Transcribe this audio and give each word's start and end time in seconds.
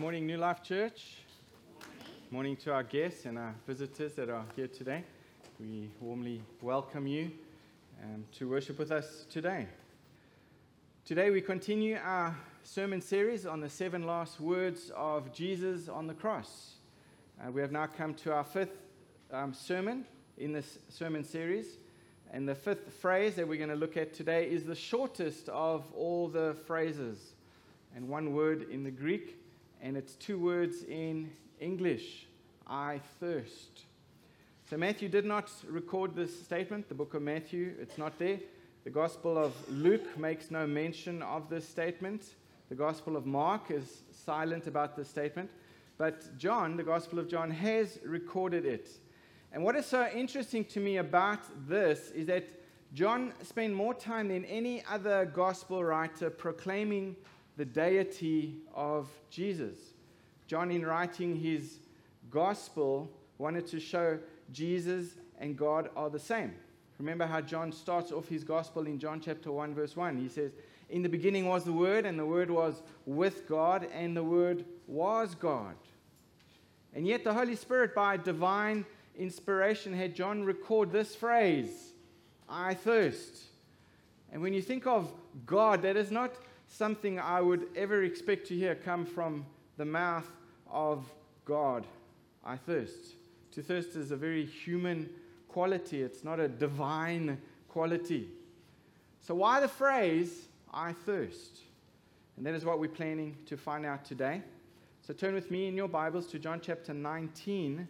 Good 0.00 0.04
morning, 0.04 0.26
New 0.26 0.38
Life 0.38 0.62
Church. 0.62 1.18
Morning 2.30 2.56
to 2.56 2.72
our 2.72 2.82
guests 2.82 3.26
and 3.26 3.36
our 3.36 3.54
visitors 3.66 4.14
that 4.14 4.30
are 4.30 4.46
here 4.56 4.66
today. 4.66 5.04
We 5.60 5.90
warmly 6.00 6.40
welcome 6.62 7.06
you 7.06 7.30
um, 8.02 8.24
to 8.38 8.48
worship 8.48 8.78
with 8.78 8.92
us 8.92 9.26
today. 9.30 9.66
Today, 11.04 11.28
we 11.28 11.42
continue 11.42 11.98
our 12.02 12.34
sermon 12.62 13.02
series 13.02 13.44
on 13.44 13.60
the 13.60 13.68
seven 13.68 14.06
last 14.06 14.40
words 14.40 14.90
of 14.96 15.34
Jesus 15.34 15.86
on 15.90 16.06
the 16.06 16.14
cross. 16.14 16.76
Uh, 17.38 17.50
we 17.50 17.60
have 17.60 17.70
now 17.70 17.86
come 17.86 18.14
to 18.14 18.32
our 18.32 18.44
fifth 18.44 18.78
um, 19.30 19.52
sermon 19.52 20.06
in 20.38 20.54
this 20.54 20.78
sermon 20.88 21.22
series. 21.22 21.76
And 22.32 22.48
the 22.48 22.54
fifth 22.54 22.90
phrase 23.02 23.34
that 23.34 23.46
we're 23.46 23.58
going 23.58 23.68
to 23.68 23.76
look 23.76 23.98
at 23.98 24.14
today 24.14 24.50
is 24.50 24.64
the 24.64 24.74
shortest 24.74 25.50
of 25.50 25.84
all 25.94 26.26
the 26.26 26.56
phrases, 26.66 27.34
and 27.94 28.08
one 28.08 28.32
word 28.32 28.70
in 28.70 28.82
the 28.82 28.90
Greek, 28.90 29.36
and 29.82 29.96
it's 29.96 30.14
two 30.16 30.38
words 30.38 30.84
in 30.84 31.30
English 31.58 32.26
I 32.66 33.00
thirst. 33.18 33.86
So, 34.68 34.76
Matthew 34.76 35.08
did 35.08 35.24
not 35.24 35.50
record 35.66 36.14
this 36.14 36.42
statement, 36.44 36.88
the 36.88 36.94
book 36.94 37.14
of 37.14 37.22
Matthew, 37.22 37.74
it's 37.80 37.98
not 37.98 38.18
there. 38.18 38.38
The 38.84 38.90
Gospel 38.90 39.36
of 39.36 39.52
Luke 39.68 40.16
makes 40.16 40.50
no 40.50 40.66
mention 40.66 41.22
of 41.22 41.50
this 41.50 41.68
statement. 41.68 42.34
The 42.68 42.74
Gospel 42.74 43.16
of 43.16 43.26
Mark 43.26 43.70
is 43.70 44.02
silent 44.12 44.66
about 44.66 44.96
this 44.96 45.08
statement. 45.08 45.50
But 45.98 46.38
John, 46.38 46.76
the 46.76 46.82
Gospel 46.82 47.18
of 47.18 47.28
John, 47.28 47.50
has 47.50 47.98
recorded 48.04 48.64
it. 48.64 48.88
And 49.52 49.64
what 49.64 49.76
is 49.76 49.84
so 49.84 50.08
interesting 50.14 50.64
to 50.66 50.80
me 50.80 50.98
about 50.98 51.40
this 51.68 52.10
is 52.12 52.26
that 52.28 52.48
John 52.94 53.32
spent 53.42 53.74
more 53.74 53.92
time 53.92 54.28
than 54.28 54.44
any 54.46 54.84
other 54.90 55.24
gospel 55.26 55.84
writer 55.84 56.30
proclaiming 56.30 57.16
the 57.56 57.64
deity 57.64 58.58
of 58.74 59.08
Jesus. 59.30 59.76
John, 60.46 60.70
in 60.70 60.84
writing 60.84 61.36
his 61.36 61.78
gospel, 62.30 63.10
wanted 63.38 63.66
to 63.68 63.80
show 63.80 64.18
Jesus 64.52 65.14
and 65.38 65.56
God 65.56 65.90
are 65.96 66.10
the 66.10 66.18
same. 66.18 66.54
Remember 66.98 67.26
how 67.26 67.40
John 67.40 67.72
starts 67.72 68.12
off 68.12 68.28
his 68.28 68.44
gospel 68.44 68.86
in 68.86 68.98
John 68.98 69.20
chapter 69.20 69.50
1, 69.50 69.74
verse 69.74 69.96
1. 69.96 70.18
He 70.18 70.28
says, 70.28 70.52
In 70.90 71.02
the 71.02 71.08
beginning 71.08 71.46
was 71.46 71.64
the 71.64 71.72
Word, 71.72 72.04
and 72.04 72.18
the 72.18 72.26
Word 72.26 72.50
was 72.50 72.82
with 73.06 73.48
God, 73.48 73.88
and 73.94 74.14
the 74.14 74.22
Word 74.22 74.66
was 74.86 75.34
God. 75.34 75.74
And 76.94 77.06
yet 77.06 77.24
the 77.24 77.32
Holy 77.32 77.56
Spirit, 77.56 77.94
by 77.94 78.18
divine 78.18 78.84
inspiration 79.18 79.94
had 79.94 80.14
John 80.14 80.44
record 80.44 80.92
this 80.92 81.14
phrase 81.14 81.92
I 82.48 82.74
thirst. 82.74 83.44
And 84.32 84.42
when 84.42 84.52
you 84.52 84.60
think 84.60 84.86
of 84.86 85.12
God, 85.46 85.82
that 85.82 85.96
is 85.96 86.10
not 86.10 86.34
something 86.70 87.18
I 87.18 87.40
would 87.40 87.66
ever 87.76 88.04
expect 88.04 88.46
to 88.46 88.56
hear 88.56 88.74
come 88.74 89.04
from 89.04 89.44
the 89.76 89.84
mouth 89.84 90.30
of 90.70 91.04
God. 91.44 91.86
I 92.44 92.56
thirst. 92.56 93.14
To 93.52 93.62
thirst 93.62 93.96
is 93.96 94.12
a 94.12 94.16
very 94.16 94.46
human 94.46 95.10
quality, 95.48 96.00
it's 96.00 96.22
not 96.22 96.38
a 96.38 96.48
divine 96.48 97.38
quality. 97.68 98.28
So, 99.20 99.34
why 99.34 99.60
the 99.60 99.68
phrase, 99.68 100.46
I 100.72 100.92
thirst? 100.92 101.58
And 102.36 102.46
that 102.46 102.54
is 102.54 102.64
what 102.64 102.78
we're 102.78 102.88
planning 102.88 103.36
to 103.46 103.56
find 103.56 103.84
out 103.84 104.04
today. 104.04 104.42
So, 105.02 105.12
turn 105.12 105.34
with 105.34 105.50
me 105.50 105.66
in 105.66 105.76
your 105.76 105.88
Bibles 105.88 106.28
to 106.28 106.38
John 106.38 106.60
chapter 106.62 106.94
19. 106.94 107.86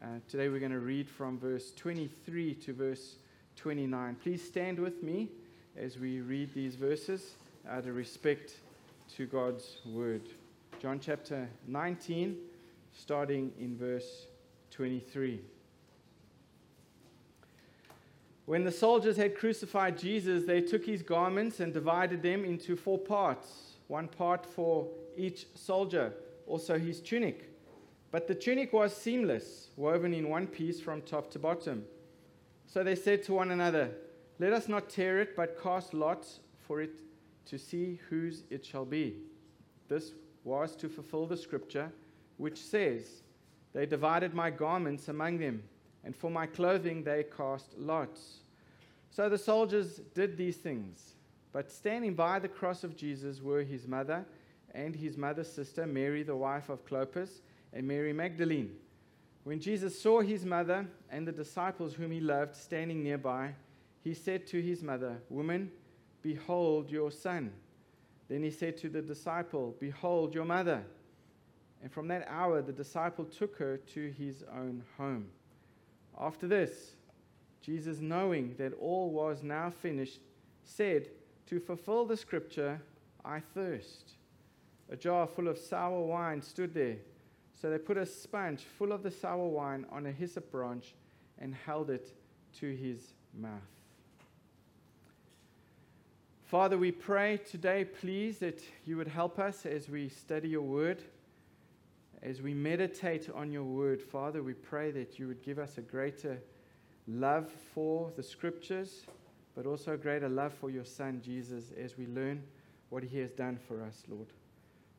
Uh, 0.00 0.06
today 0.28 0.48
we're 0.48 0.60
going 0.60 0.72
to 0.72 0.78
read 0.78 1.08
from 1.08 1.38
verse 1.38 1.72
23 1.72 2.54
to 2.54 2.72
verse 2.72 3.16
29. 3.56 4.16
Please 4.22 4.42
stand 4.42 4.78
with 4.78 5.02
me 5.02 5.28
as 5.76 5.98
we 5.98 6.20
read 6.20 6.54
these 6.54 6.76
verses 6.76 7.34
out 7.68 7.86
of 7.86 7.94
respect 7.94 8.54
to 9.16 9.26
God's 9.26 9.78
word. 9.86 10.22
John 10.80 10.98
chapter 11.00 11.48
19, 11.66 12.36
starting 12.92 13.52
in 13.58 13.76
verse 13.76 14.26
23. 14.70 15.40
When 18.46 18.64
the 18.64 18.72
soldiers 18.72 19.16
had 19.16 19.36
crucified 19.36 19.96
Jesus, 19.96 20.44
they 20.44 20.60
took 20.60 20.84
his 20.84 21.02
garments 21.02 21.60
and 21.60 21.72
divided 21.72 22.22
them 22.22 22.44
into 22.44 22.74
four 22.74 22.98
parts, 22.98 23.76
one 23.86 24.08
part 24.08 24.44
for 24.44 24.88
each 25.16 25.46
soldier, 25.54 26.12
also 26.46 26.78
his 26.78 27.00
tunic. 27.00 27.48
But 28.10 28.26
the 28.26 28.34
tunic 28.34 28.72
was 28.72 28.94
seamless, 28.94 29.68
woven 29.76 30.12
in 30.12 30.28
one 30.28 30.48
piece 30.48 30.80
from 30.80 31.02
top 31.02 31.30
to 31.30 31.38
bottom. 31.38 31.84
So 32.66 32.82
they 32.82 32.96
said 32.96 33.22
to 33.24 33.34
one 33.34 33.52
another, 33.52 33.90
Let 34.40 34.52
us 34.52 34.68
not 34.68 34.90
tear 34.90 35.20
it, 35.20 35.36
but 35.36 35.62
cast 35.62 35.94
lots 35.94 36.40
for 36.66 36.80
it 36.80 37.00
to 37.46 37.58
see 37.58 38.00
whose 38.08 38.44
it 38.50 38.64
shall 38.64 38.84
be. 38.84 39.16
This 39.88 40.12
was 40.44 40.74
to 40.76 40.88
fulfill 40.88 41.26
the 41.26 41.36
scripture, 41.36 41.92
which 42.36 42.58
says, 42.58 43.22
They 43.72 43.86
divided 43.86 44.34
my 44.34 44.50
garments 44.50 45.08
among 45.08 45.38
them, 45.38 45.62
and 46.04 46.14
for 46.14 46.30
my 46.30 46.46
clothing 46.46 47.04
they 47.04 47.24
cast 47.24 47.78
lots. 47.78 48.40
So 49.10 49.28
the 49.28 49.38
soldiers 49.38 50.00
did 50.14 50.36
these 50.36 50.56
things. 50.56 51.14
But 51.52 51.70
standing 51.70 52.14
by 52.14 52.38
the 52.38 52.48
cross 52.48 52.82
of 52.82 52.96
Jesus 52.96 53.42
were 53.42 53.62
his 53.62 53.86
mother 53.86 54.24
and 54.74 54.96
his 54.96 55.18
mother's 55.18 55.52
sister, 55.52 55.86
Mary, 55.86 56.22
the 56.22 56.34
wife 56.34 56.70
of 56.70 56.86
Clopas 56.86 57.42
and 57.74 57.86
Mary 57.86 58.12
Magdalene. 58.12 58.74
When 59.44 59.60
Jesus 59.60 60.00
saw 60.00 60.20
his 60.20 60.46
mother 60.46 60.86
and 61.10 61.26
the 61.26 61.32
disciples 61.32 61.94
whom 61.94 62.10
he 62.10 62.20
loved 62.20 62.56
standing 62.56 63.02
nearby, 63.02 63.54
he 64.02 64.14
said 64.14 64.46
to 64.48 64.62
his 64.62 64.82
mother, 64.82 65.18
Woman, 65.28 65.70
behold 66.22 66.90
your 66.90 67.10
son. 67.10 67.52
Then 68.28 68.42
he 68.42 68.50
said 68.50 68.76
to 68.78 68.88
the 68.88 69.02
disciple, 69.02 69.74
Behold 69.78 70.34
your 70.34 70.44
mother. 70.44 70.82
And 71.82 71.92
from 71.92 72.08
that 72.08 72.26
hour, 72.28 72.62
the 72.62 72.72
disciple 72.72 73.24
took 73.24 73.56
her 73.56 73.76
to 73.76 74.10
his 74.10 74.44
own 74.54 74.84
home. 74.96 75.26
After 76.18 76.46
this, 76.46 76.92
Jesus, 77.60 78.00
knowing 78.00 78.54
that 78.58 78.72
all 78.74 79.10
was 79.10 79.42
now 79.42 79.70
finished, 79.70 80.20
said, 80.64 81.08
To 81.46 81.58
fulfill 81.58 82.04
the 82.04 82.16
scripture, 82.16 82.80
I 83.24 83.40
thirst. 83.40 84.12
A 84.90 84.96
jar 84.96 85.26
full 85.26 85.48
of 85.48 85.58
sour 85.58 86.00
wine 86.00 86.42
stood 86.42 86.72
there 86.74 86.98
so 87.62 87.70
they 87.70 87.78
put 87.78 87.96
a 87.96 88.04
sponge 88.04 88.62
full 88.62 88.90
of 88.90 89.04
the 89.04 89.10
sour 89.12 89.46
wine 89.46 89.86
on 89.92 90.06
a 90.06 90.10
hyssop 90.10 90.50
branch 90.50 90.94
and 91.38 91.54
held 91.54 91.90
it 91.90 92.12
to 92.58 92.74
his 92.74 93.14
mouth. 93.32 93.52
Father, 96.52 96.76
we 96.76 96.92
pray 96.92 97.38
today, 97.38 97.82
please, 97.82 98.36
that 98.40 98.62
you 98.84 98.98
would 98.98 99.08
help 99.08 99.38
us 99.38 99.64
as 99.64 99.88
we 99.88 100.10
study 100.10 100.50
your 100.50 100.60
word, 100.60 101.02
as 102.22 102.42
we 102.42 102.52
meditate 102.52 103.30
on 103.34 103.50
your 103.50 103.64
word. 103.64 104.02
Father, 104.02 104.42
we 104.42 104.52
pray 104.52 104.90
that 104.90 105.18
you 105.18 105.26
would 105.28 105.42
give 105.42 105.58
us 105.58 105.78
a 105.78 105.80
greater 105.80 106.38
love 107.08 107.50
for 107.72 108.12
the 108.16 108.22
scriptures, 108.22 109.06
but 109.54 109.64
also 109.64 109.94
a 109.94 109.96
greater 109.96 110.28
love 110.28 110.52
for 110.52 110.68
your 110.68 110.84
Son, 110.84 111.22
Jesus, 111.24 111.72
as 111.82 111.96
we 111.96 112.06
learn 112.06 112.42
what 112.90 113.02
he 113.02 113.18
has 113.20 113.30
done 113.30 113.58
for 113.66 113.82
us, 113.82 114.02
Lord. 114.06 114.28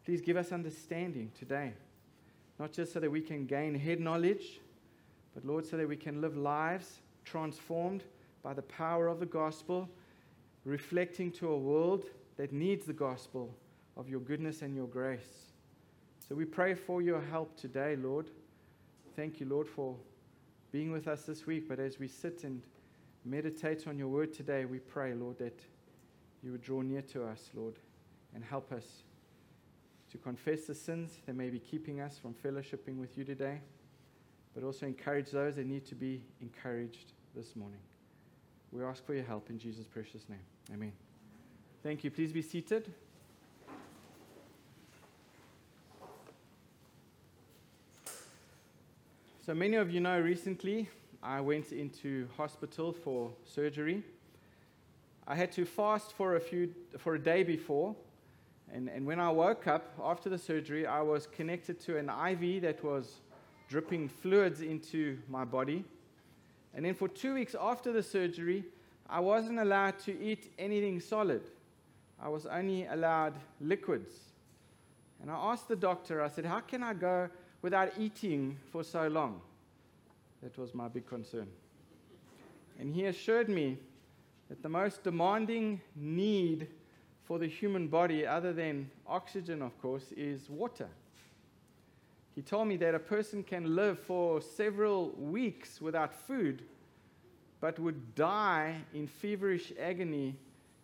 Please 0.05 0.21
give 0.21 0.37
us 0.37 0.51
understanding 0.51 1.29
today 1.37 1.73
not 2.57 2.71
just 2.71 2.93
so 2.93 2.99
that 2.99 3.11
we 3.11 3.21
can 3.21 3.45
gain 3.45 3.75
head 3.75 3.99
knowledge, 3.99 4.59
but 5.35 5.45
Lord, 5.45 5.67
so 5.67 5.77
that 5.77 5.87
we 5.87 5.97
can 5.97 6.19
live 6.19 6.35
lives 6.35 7.01
transformed 7.25 8.05
by 8.41 8.55
the 8.55 8.63
power 8.63 9.07
of 9.07 9.19
the 9.19 9.27
gospel, 9.27 9.87
reflecting 10.65 11.31
to 11.31 11.49
a 11.49 11.57
world 11.57 12.05
that 12.37 12.51
needs 12.51 12.85
the 12.85 12.93
gospel 12.93 13.53
of 13.97 14.09
your 14.09 14.19
goodness 14.19 14.61
and 14.61 14.75
your 14.75 14.87
grace. 14.87 15.51
So 16.27 16.35
we 16.35 16.45
pray 16.45 16.73
for 16.73 17.01
your 17.01 17.21
help 17.21 17.55
today, 17.57 17.95
Lord. 17.95 18.29
Thank 19.15 19.39
you, 19.39 19.45
Lord, 19.45 19.67
for 19.67 19.95
being 20.71 20.91
with 20.91 21.07
us 21.07 21.23
this 21.23 21.45
week. 21.45 21.67
But 21.67 21.79
as 21.79 21.99
we 21.99 22.07
sit 22.07 22.43
and 22.43 22.61
meditate 23.25 23.87
on 23.87 23.97
your 23.97 24.07
word 24.07 24.33
today, 24.33 24.65
we 24.65 24.79
pray, 24.79 25.13
Lord, 25.13 25.37
that 25.39 25.59
you 26.41 26.51
would 26.51 26.61
draw 26.61 26.81
near 26.81 27.01
to 27.01 27.25
us, 27.25 27.49
Lord, 27.53 27.75
and 28.33 28.43
help 28.43 28.71
us 28.71 29.03
to 30.11 30.17
confess 30.17 30.65
the 30.65 30.75
sins 30.75 31.17
that 31.25 31.35
may 31.35 31.49
be 31.49 31.59
keeping 31.59 31.99
us 31.99 32.17
from 32.17 32.33
fellowshipping 32.33 32.97
with 32.97 33.17
you 33.17 33.23
today, 33.23 33.59
but 34.53 34.63
also 34.63 34.85
encourage 34.85 35.31
those 35.31 35.55
that 35.55 35.65
need 35.65 35.85
to 35.85 35.95
be 35.95 36.21
encouraged 36.41 37.13
this 37.35 37.55
morning. 37.55 37.79
We 38.73 38.83
ask 38.83 39.05
for 39.05 39.13
your 39.13 39.23
help 39.23 39.49
in 39.49 39.59
Jesus' 39.59 39.85
precious 39.85 40.27
name. 40.27 40.39
Amen. 40.73 40.91
Thank 41.83 42.03
you. 42.03 42.11
Please 42.11 42.31
be 42.31 42.41
seated. 42.41 42.91
So, 49.45 49.53
many 49.53 49.75
of 49.75 49.91
you 49.91 49.99
know 49.99 50.19
recently 50.19 50.89
I 51.21 51.39
went 51.41 51.71
into 51.71 52.27
hospital 52.35 52.93
for 52.93 53.31
surgery. 53.45 54.03
I 55.27 55.35
had 55.35 55.51
to 55.53 55.65
fast 55.65 56.13
for 56.13 56.35
a, 56.35 56.39
few, 56.39 56.73
for 56.97 57.15
a 57.15 57.19
day 57.19 57.43
before 57.43 57.95
and, 58.73 58.89
and 58.89 59.05
when 59.05 59.19
I 59.19 59.29
woke 59.29 59.67
up 59.67 59.93
after 60.03 60.29
the 60.29 60.37
surgery, 60.37 60.87
I 60.87 61.01
was 61.01 61.27
connected 61.27 61.79
to 61.81 61.97
an 61.97 62.09
IV 62.09 62.63
that 62.63 62.83
was 62.83 63.21
dripping 63.69 64.09
fluids 64.09 64.61
into 64.61 65.19
my 65.29 65.45
body. 65.45 65.85
And 66.73 66.85
then 66.85 66.95
for 66.95 67.07
two 67.07 67.35
weeks 67.35 67.55
after 67.59 67.91
the 67.91 68.03
surgery, 68.03 68.65
I 69.09 69.19
wasn't 69.19 69.59
allowed 69.59 69.99
to 69.99 70.19
eat 70.19 70.51
anything 70.57 70.99
solid. 70.99 71.41
I 72.19 72.29
was 72.29 72.45
only 72.45 72.85
allowed 72.85 73.35
liquids. 73.59 74.13
And 75.21 75.29
I 75.29 75.35
asked 75.35 75.67
the 75.67 75.75
doctor, 75.75 76.21
I 76.21 76.29
said, 76.29 76.45
How 76.45 76.61
can 76.61 76.83
I 76.83 76.93
go 76.93 77.29
without 77.61 77.91
eating 77.97 78.57
for 78.71 78.83
so 78.83 79.07
long? 79.07 79.41
That 80.41 80.57
was 80.57 80.73
my 80.73 80.87
big 80.87 81.07
concern. 81.07 81.47
And 82.79 82.93
he 82.93 83.05
assured 83.05 83.49
me 83.49 83.77
that 84.49 84.61
the 84.61 84.69
most 84.69 85.03
demanding 85.03 85.79
need 85.95 86.67
for 87.23 87.39
the 87.39 87.47
human 87.47 87.87
body, 87.87 88.27
other 88.27 88.51
than 88.51 88.89
oxygen, 89.07 89.61
of 89.61 89.79
course, 89.81 90.11
is 90.17 90.49
water. 90.49 90.89
He 92.35 92.41
told 92.41 92.67
me 92.67 92.77
that 92.77 92.95
a 92.95 92.99
person 92.99 93.43
can 93.43 93.75
live 93.75 93.99
for 93.99 94.41
several 94.41 95.11
weeks 95.11 95.79
without 95.79 96.13
food, 96.13 96.63
but 97.61 97.77
would 97.79 98.15
die 98.15 98.75
in 98.93 99.07
feverish 99.07 99.71
agony 99.79 100.35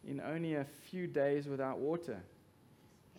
in 0.07 0.21
only 0.21 0.55
a 0.55 0.65
few 0.89 1.07
days 1.07 1.47
without 1.47 1.79
water. 1.79 2.21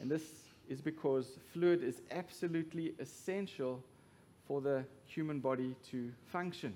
And 0.00 0.10
this 0.10 0.22
is 0.68 0.80
because 0.80 1.38
fluid 1.52 1.82
is 1.82 2.00
absolutely 2.10 2.94
essential 3.00 3.82
for 4.46 4.60
the 4.60 4.84
human 5.06 5.40
body 5.40 5.74
to 5.90 6.10
function. 6.26 6.74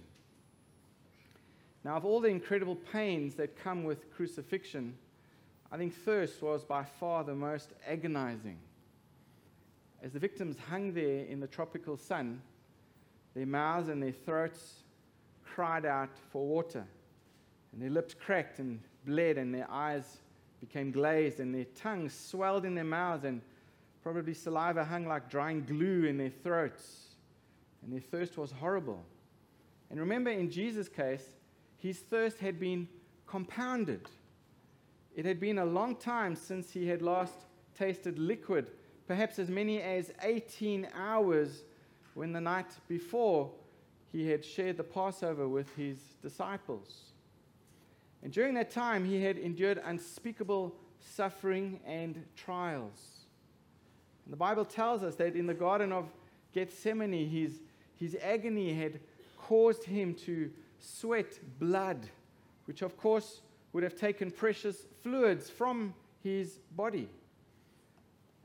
Now, 1.85 1.97
of 1.97 2.05
all 2.05 2.21
the 2.21 2.29
incredible 2.29 2.77
pains 2.93 3.35
that 3.35 3.57
come 3.62 3.85
with 3.85 4.12
crucifixion, 4.15 4.95
I 5.71 5.77
think 5.77 5.95
thirst 5.95 6.43
was 6.43 6.65
by 6.65 6.85
far 6.85 7.25
the 7.25 7.35
most 7.35 7.71
agonizing. 7.87 8.59
As 10.05 10.12
the 10.12 10.19
victims 10.19 10.59
hung 10.69 10.93
there 10.93 11.25
in 11.25 11.41
the 11.41 11.47
tropical 11.47 11.97
sun, 11.97 12.43
their 13.35 13.47
mouths 13.47 13.89
and 13.89 14.03
their 14.03 14.12
throats 14.12 14.83
cried 15.43 15.87
out 15.87 16.11
for 16.31 16.47
water, 16.47 16.87
and 17.73 17.81
their 17.81 17.89
lips 17.89 18.12
cracked 18.12 18.59
and 18.59 18.81
bled, 19.06 19.39
and 19.39 19.55
their 19.55 19.69
eyes 19.71 20.19
became 20.61 20.93
glazed, 20.93 21.41
and 21.41 21.55
their 21.55 21.65
tongues 21.75 22.12
swelled 22.12 22.67
in 22.67 22.75
their 22.75 22.85
mouths, 22.85 23.25
and 23.25 23.41
probably 24.03 24.35
saliva 24.35 24.85
hung 24.85 25.06
like 25.06 25.31
drying 25.31 25.65
glue 25.65 26.05
in 26.05 26.19
their 26.19 26.29
throats, 26.29 27.15
and 27.83 27.91
their 27.91 28.00
thirst 28.00 28.37
was 28.37 28.53
horrible. 28.53 29.03
And 29.89 29.99
remember, 29.99 30.31
in 30.31 30.50
Jesus' 30.50 30.89
case, 30.89 31.25
his 31.79 32.00
thirst 32.00 32.41
had 32.41 32.61
been 32.61 32.89
compounded. 33.27 34.07
It 35.17 35.25
had 35.25 35.41
been 35.41 35.59
a 35.59 35.65
long 35.65 35.97
time 35.97 36.37
since 36.37 36.71
he 36.71 36.89
had 36.89 37.00
last 37.00 37.47
tasted 37.75 38.19
liquid, 38.19 38.71
perhaps 39.06 39.39
as 39.39 39.49
many 39.49 39.81
as 39.81 40.11
18 40.23 40.89
hours 40.95 41.62
when 42.15 42.33
the 42.33 42.41
night 42.41 42.73
before 42.89 43.51
he 44.12 44.29
had 44.29 44.45
shared 44.45 44.77
the 44.77 44.85
Passover 44.85 45.49
with 45.49 45.75
his 45.77 45.99
disciples. 46.23 47.12
And 48.23 48.33
during 48.33 48.55
that 48.55 48.71
time, 48.71 49.05
he 49.05 49.23
had 49.23 49.37
endured 49.37 49.81
unspeakable 49.85 50.75
suffering 51.01 51.81
and 51.85 52.25
trials. 52.37 53.27
And 54.25 54.33
the 54.33 54.37
Bible 54.37 54.65
tells 54.65 55.03
us 55.03 55.17
that 55.17 55.37
in 55.37 55.47
the 55.47 55.55
Garden 55.55 55.93
of 55.93 56.09
Gethsemane, 56.53 57.29
his, 57.29 57.61
his 57.97 58.17
agony 58.23 58.73
had 58.73 59.00
caused 59.37 59.85
him 59.85 60.15
to 60.15 60.50
sweat 60.79 61.39
blood, 61.59 62.09
which 62.67 62.83
of 62.83 62.97
course 62.97 63.43
would 63.73 63.83
have 63.83 63.97
taken 63.97 64.31
precious 64.31 64.87
fluids 65.03 65.50
from 65.50 65.93
his 66.23 66.61
body. 66.75 67.09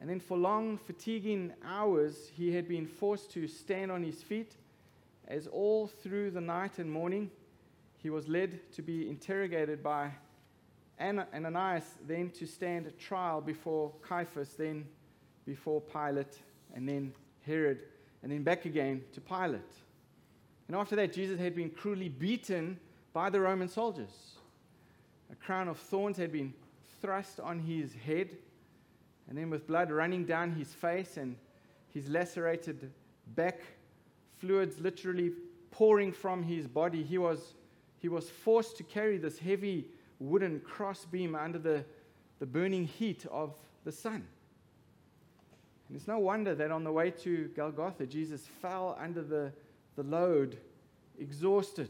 And 0.02 0.10
then 0.10 0.20
for 0.20 0.38
long, 0.38 0.78
fatiguing 0.78 1.54
hours, 1.64 2.30
he 2.34 2.54
had 2.54 2.68
been 2.68 2.88
forced 2.88 3.32
to 3.32 3.48
stand 3.48 3.92
on 3.92 4.04
his 4.04 4.22
feet 4.24 4.56
as 5.28 5.48
all 5.48 5.88
through 5.88 6.32
the 6.32 6.42
night 6.42 6.80
and 6.80 6.92
morning 6.92 7.30
he 8.02 8.10
was 8.10 8.28
led 8.28 8.72
to 8.74 8.82
be 8.82 9.10
interrogated 9.10 9.84
by 9.84 10.12
Ananias, 11.00 11.84
then 12.08 12.30
to 12.32 12.46
stand 12.46 12.92
trial 12.98 13.42
before 13.42 13.92
Caiaphas, 14.02 14.54
then 14.54 14.86
before 15.46 15.82
Pilate, 15.82 16.40
and 16.74 16.88
then 16.88 17.14
Herod, 17.46 17.80
and 18.24 18.32
then 18.32 18.44
back 18.44 18.66
again 18.66 19.04
to 19.14 19.22
Pilate. 19.22 19.62
And 20.68 20.78
after 20.78 20.96
that, 20.96 21.12
Jesus 21.14 21.40
had 21.40 21.56
been 21.56 21.70
cruelly 21.70 22.10
beaten 22.10 22.80
by 23.12 23.30
the 23.30 23.40
Roman 23.40 23.68
soldiers. 23.68 24.38
A 25.32 25.36
crown 25.36 25.68
of 25.68 25.78
thorns 25.78 26.18
had 26.18 26.32
been 26.32 26.54
thrust 27.02 27.40
on 27.40 27.60
his 27.60 27.94
head, 27.94 28.38
and 29.30 29.38
then 29.38 29.50
with 29.50 29.66
blood 29.68 29.92
running 29.92 30.26
down 30.26 30.52
his 30.52 30.74
face 30.74 31.16
and 31.16 31.38
his 31.94 32.10
lacerated 32.10 32.92
back, 33.36 33.62
fluids 34.38 34.80
literally 34.80 35.32
pouring 35.72 36.12
from 36.12 36.44
his 36.44 36.68
body, 36.68 37.04
he 37.04 37.18
was, 37.18 37.54
he 38.00 38.10
was 38.10 38.30
forced 38.30 38.76
to 38.78 38.84
carry 38.84 39.18
this 39.18 39.38
heavy 39.38 39.86
wooden 40.20 40.60
crossbeam 40.60 41.36
under 41.36 41.60
the, 41.60 41.86
the 42.40 42.46
burning 42.46 42.86
heat 42.86 43.26
of 43.32 43.56
the 43.86 43.92
sun. 43.92 44.28
And 45.88 45.98
it's 45.98 46.08
no 46.08 46.20
wonder 46.20 46.54
that 46.56 46.72
on 46.72 46.84
the 46.84 46.92
way 46.92 47.12
to 47.12 47.50
Golgotha, 47.56 48.06
Jesus 48.06 48.48
fell 48.62 48.98
under 49.00 49.22
the 49.22 49.54
the 50.00 50.04
load, 50.04 50.58
exhausted. 51.20 51.90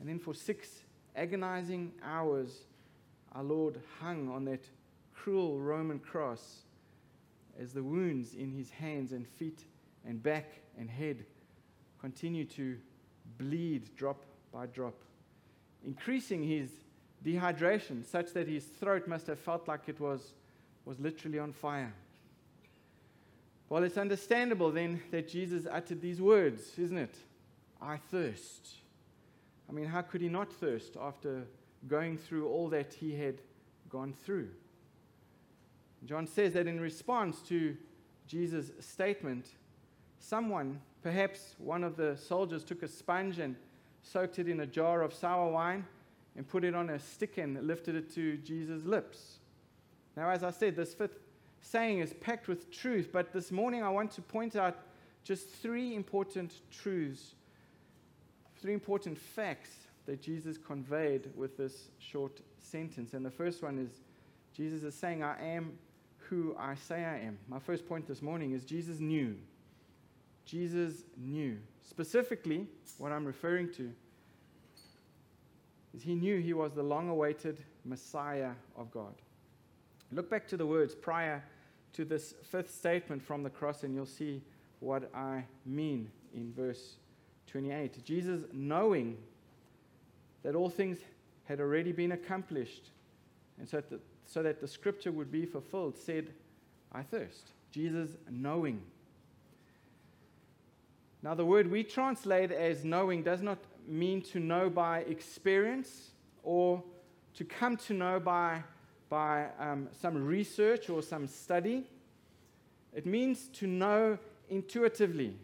And 0.00 0.08
then 0.08 0.18
for 0.18 0.34
six 0.34 0.68
agonizing 1.14 1.92
hours, 2.02 2.64
our 3.32 3.44
Lord 3.44 3.80
hung 4.00 4.28
on 4.28 4.44
that 4.46 4.64
cruel 5.22 5.58
Roman 5.58 5.98
cross 5.98 6.62
as 7.60 7.72
the 7.72 7.82
wounds 7.82 8.34
in 8.34 8.50
his 8.50 8.70
hands 8.70 9.12
and 9.12 9.26
feet 9.26 9.64
and 10.06 10.22
back 10.22 10.60
and 10.78 10.88
head 10.88 11.24
continue 12.00 12.44
to 12.46 12.78
bleed 13.38 13.94
drop 13.96 14.24
by 14.52 14.66
drop, 14.66 14.94
increasing 15.84 16.42
his 16.42 16.70
dehydration 17.24 18.04
such 18.04 18.32
that 18.32 18.48
his 18.48 18.64
throat 18.64 19.06
must 19.06 19.26
have 19.26 19.38
felt 19.38 19.68
like 19.68 19.88
it 19.88 20.00
was, 20.00 20.32
was 20.86 20.98
literally 20.98 21.38
on 21.38 21.52
fire. 21.52 21.92
Well, 23.68 23.84
it's 23.84 23.98
understandable 23.98 24.72
then 24.72 25.02
that 25.10 25.28
Jesus 25.28 25.66
uttered 25.70 26.00
these 26.00 26.20
words, 26.20 26.78
isn't 26.78 26.96
it? 26.96 27.14
I 27.80 27.98
thirst. 27.98 28.68
I 29.68 29.72
mean, 29.72 29.84
how 29.84 30.00
could 30.00 30.22
he 30.22 30.28
not 30.28 30.50
thirst 30.50 30.96
after 31.00 31.44
going 31.86 32.16
through 32.16 32.48
all 32.48 32.68
that 32.70 32.94
he 32.94 33.14
had 33.14 33.42
gone 33.90 34.14
through? 34.24 34.48
John 36.06 36.26
says 36.26 36.54
that 36.54 36.66
in 36.66 36.80
response 36.80 37.40
to 37.48 37.76
Jesus' 38.26 38.70
statement, 38.80 39.46
someone, 40.18 40.80
perhaps 41.02 41.54
one 41.58 41.84
of 41.84 41.96
the 41.96 42.16
soldiers, 42.16 42.64
took 42.64 42.82
a 42.82 42.88
sponge 42.88 43.38
and 43.38 43.56
soaked 44.02 44.38
it 44.38 44.48
in 44.48 44.60
a 44.60 44.66
jar 44.66 45.02
of 45.02 45.12
sour 45.12 45.50
wine 45.50 45.84
and 46.36 46.48
put 46.48 46.64
it 46.64 46.74
on 46.74 46.90
a 46.90 46.98
stick 46.98 47.38
and 47.38 47.66
lifted 47.66 47.96
it 47.96 48.14
to 48.14 48.36
Jesus' 48.38 48.84
lips. 48.84 49.40
Now, 50.16 50.30
as 50.30 50.42
I 50.42 50.50
said, 50.50 50.76
this 50.76 50.94
fifth 50.94 51.18
saying 51.60 51.98
is 51.98 52.14
packed 52.14 52.48
with 52.48 52.70
truth, 52.70 53.10
but 53.12 53.32
this 53.32 53.50
morning 53.50 53.82
I 53.82 53.90
want 53.90 54.10
to 54.12 54.22
point 54.22 54.56
out 54.56 54.78
just 55.22 55.48
three 55.48 55.94
important 55.94 56.62
truths, 56.70 57.34
three 58.60 58.72
important 58.72 59.18
facts 59.18 59.70
that 60.06 60.22
Jesus 60.22 60.56
conveyed 60.56 61.30
with 61.36 61.56
this 61.56 61.88
short 61.98 62.40
sentence. 62.58 63.12
And 63.12 63.24
the 63.24 63.30
first 63.30 63.62
one 63.62 63.78
is 63.78 64.00
Jesus 64.54 64.82
is 64.82 64.94
saying, 64.94 65.22
I 65.22 65.36
am 65.40 65.78
who 66.30 66.54
I 66.56 66.76
say 66.76 67.04
I 67.04 67.18
am. 67.18 67.38
My 67.48 67.58
first 67.58 67.86
point 67.88 68.06
this 68.06 68.22
morning 68.22 68.52
is 68.52 68.64
Jesus 68.64 69.00
knew. 69.00 69.36
Jesus 70.46 71.02
knew. 71.16 71.58
Specifically, 71.82 72.68
what 72.98 73.10
I'm 73.10 73.24
referring 73.24 73.72
to 73.74 73.90
is 75.92 76.02
he 76.02 76.14
knew 76.14 76.40
he 76.40 76.52
was 76.52 76.72
the 76.72 76.84
long 76.84 77.08
awaited 77.08 77.64
Messiah 77.84 78.52
of 78.76 78.92
God. 78.92 79.14
Look 80.12 80.30
back 80.30 80.46
to 80.48 80.56
the 80.56 80.66
words 80.66 80.94
prior 80.94 81.42
to 81.94 82.04
this 82.04 82.34
fifth 82.44 82.72
statement 82.72 83.22
from 83.22 83.42
the 83.42 83.50
cross, 83.50 83.82
and 83.82 83.92
you'll 83.92 84.06
see 84.06 84.40
what 84.78 85.12
I 85.12 85.44
mean 85.66 86.10
in 86.32 86.52
verse 86.52 86.94
28. 87.48 88.04
Jesus, 88.04 88.44
knowing 88.52 89.16
that 90.44 90.54
all 90.54 90.70
things 90.70 90.98
had 91.44 91.60
already 91.60 91.90
been 91.90 92.12
accomplished, 92.12 92.90
and 93.58 93.68
so 93.68 93.82
that 93.90 94.00
so 94.30 94.42
that 94.42 94.60
the 94.60 94.68
scripture 94.68 95.10
would 95.10 95.32
be 95.32 95.44
fulfilled, 95.44 95.96
said, 95.96 96.30
I 96.92 97.02
thirst. 97.02 97.52
Jesus, 97.72 98.10
knowing. 98.30 98.80
Now, 101.22 101.34
the 101.34 101.44
word 101.44 101.70
we 101.70 101.82
translate 101.82 102.52
as 102.52 102.84
knowing 102.84 103.22
does 103.22 103.42
not 103.42 103.58
mean 103.88 104.22
to 104.22 104.38
know 104.38 104.70
by 104.70 105.00
experience 105.00 106.10
or 106.42 106.82
to 107.34 107.44
come 107.44 107.76
to 107.76 107.94
know 107.94 108.20
by 108.20 108.62
by 109.08 109.48
um, 109.58 109.88
some 110.00 110.24
research 110.24 110.88
or 110.88 111.02
some 111.02 111.26
study. 111.26 111.84
It 112.94 113.04
means 113.04 113.48
to 113.54 113.66
know 113.66 114.16
intuitively, 114.48 115.34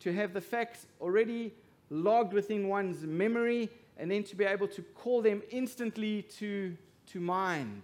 to 0.00 0.12
have 0.14 0.32
the 0.32 0.40
facts 0.40 0.86
already 1.00 1.52
logged 1.90 2.32
within 2.32 2.68
one's 2.68 3.02
memory, 3.02 3.68
and 3.98 4.10
then 4.10 4.24
to 4.24 4.36
be 4.36 4.44
able 4.44 4.68
to 4.68 4.80
call 4.94 5.20
them 5.20 5.42
instantly 5.50 6.22
to, 6.38 6.74
to 7.12 7.20
mind. 7.20 7.82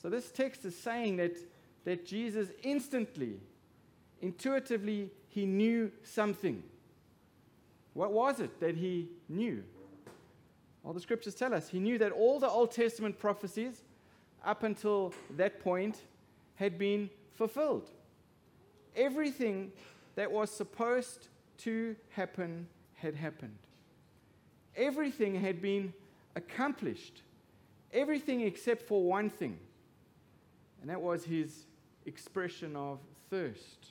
So, 0.00 0.08
this 0.08 0.30
text 0.30 0.64
is 0.64 0.76
saying 0.76 1.16
that, 1.16 1.36
that 1.84 2.06
Jesus 2.06 2.48
instantly, 2.62 3.40
intuitively, 4.22 5.10
he 5.28 5.46
knew 5.46 5.92
something. 6.02 6.62
What 7.94 8.12
was 8.12 8.40
it 8.40 8.60
that 8.60 8.76
he 8.76 9.08
knew? 9.28 9.62
Well, 10.82 10.94
the 10.94 11.00
scriptures 11.00 11.34
tell 11.34 11.52
us 11.52 11.68
he 11.68 11.78
knew 11.78 11.98
that 11.98 12.12
all 12.12 12.38
the 12.40 12.48
Old 12.48 12.72
Testament 12.72 13.18
prophecies 13.18 13.82
up 14.44 14.62
until 14.62 15.12
that 15.36 15.60
point 15.60 15.98
had 16.54 16.78
been 16.78 17.10
fulfilled. 17.34 17.90
Everything 18.96 19.72
that 20.14 20.30
was 20.30 20.50
supposed 20.50 21.28
to 21.58 21.94
happen 22.10 22.66
had 22.94 23.14
happened. 23.14 23.58
Everything 24.76 25.34
had 25.34 25.60
been 25.60 25.92
accomplished. 26.36 27.22
Everything 27.92 28.42
except 28.42 28.82
for 28.82 29.02
one 29.02 29.30
thing. 29.30 29.58
And 30.80 30.90
that 30.90 31.00
was 31.00 31.24
his 31.24 31.66
expression 32.06 32.76
of 32.76 33.00
thirst. 33.28 33.88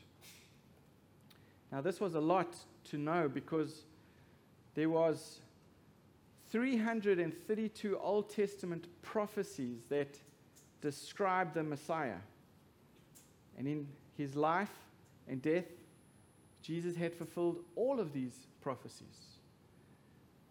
Now, 1.71 1.81
this 1.81 1.99
was 1.99 2.15
a 2.15 2.19
lot 2.19 2.55
to 2.85 2.97
know 2.97 3.29
because 3.29 3.83
there 4.73 4.89
was 4.89 5.39
332 6.51 7.99
Old 7.99 8.29
Testament 8.29 8.87
prophecies 9.01 9.81
that 9.89 10.17
describe 10.81 11.53
the 11.53 11.63
Messiah. 11.63 12.17
And 13.57 13.67
in 13.67 13.87
his 14.17 14.35
life 14.35 14.71
and 15.27 15.41
death, 15.41 15.65
Jesus 16.61 16.95
had 16.95 17.13
fulfilled 17.13 17.59
all 17.75 17.99
of 17.99 18.13
these 18.13 18.47
prophecies. 18.61 19.37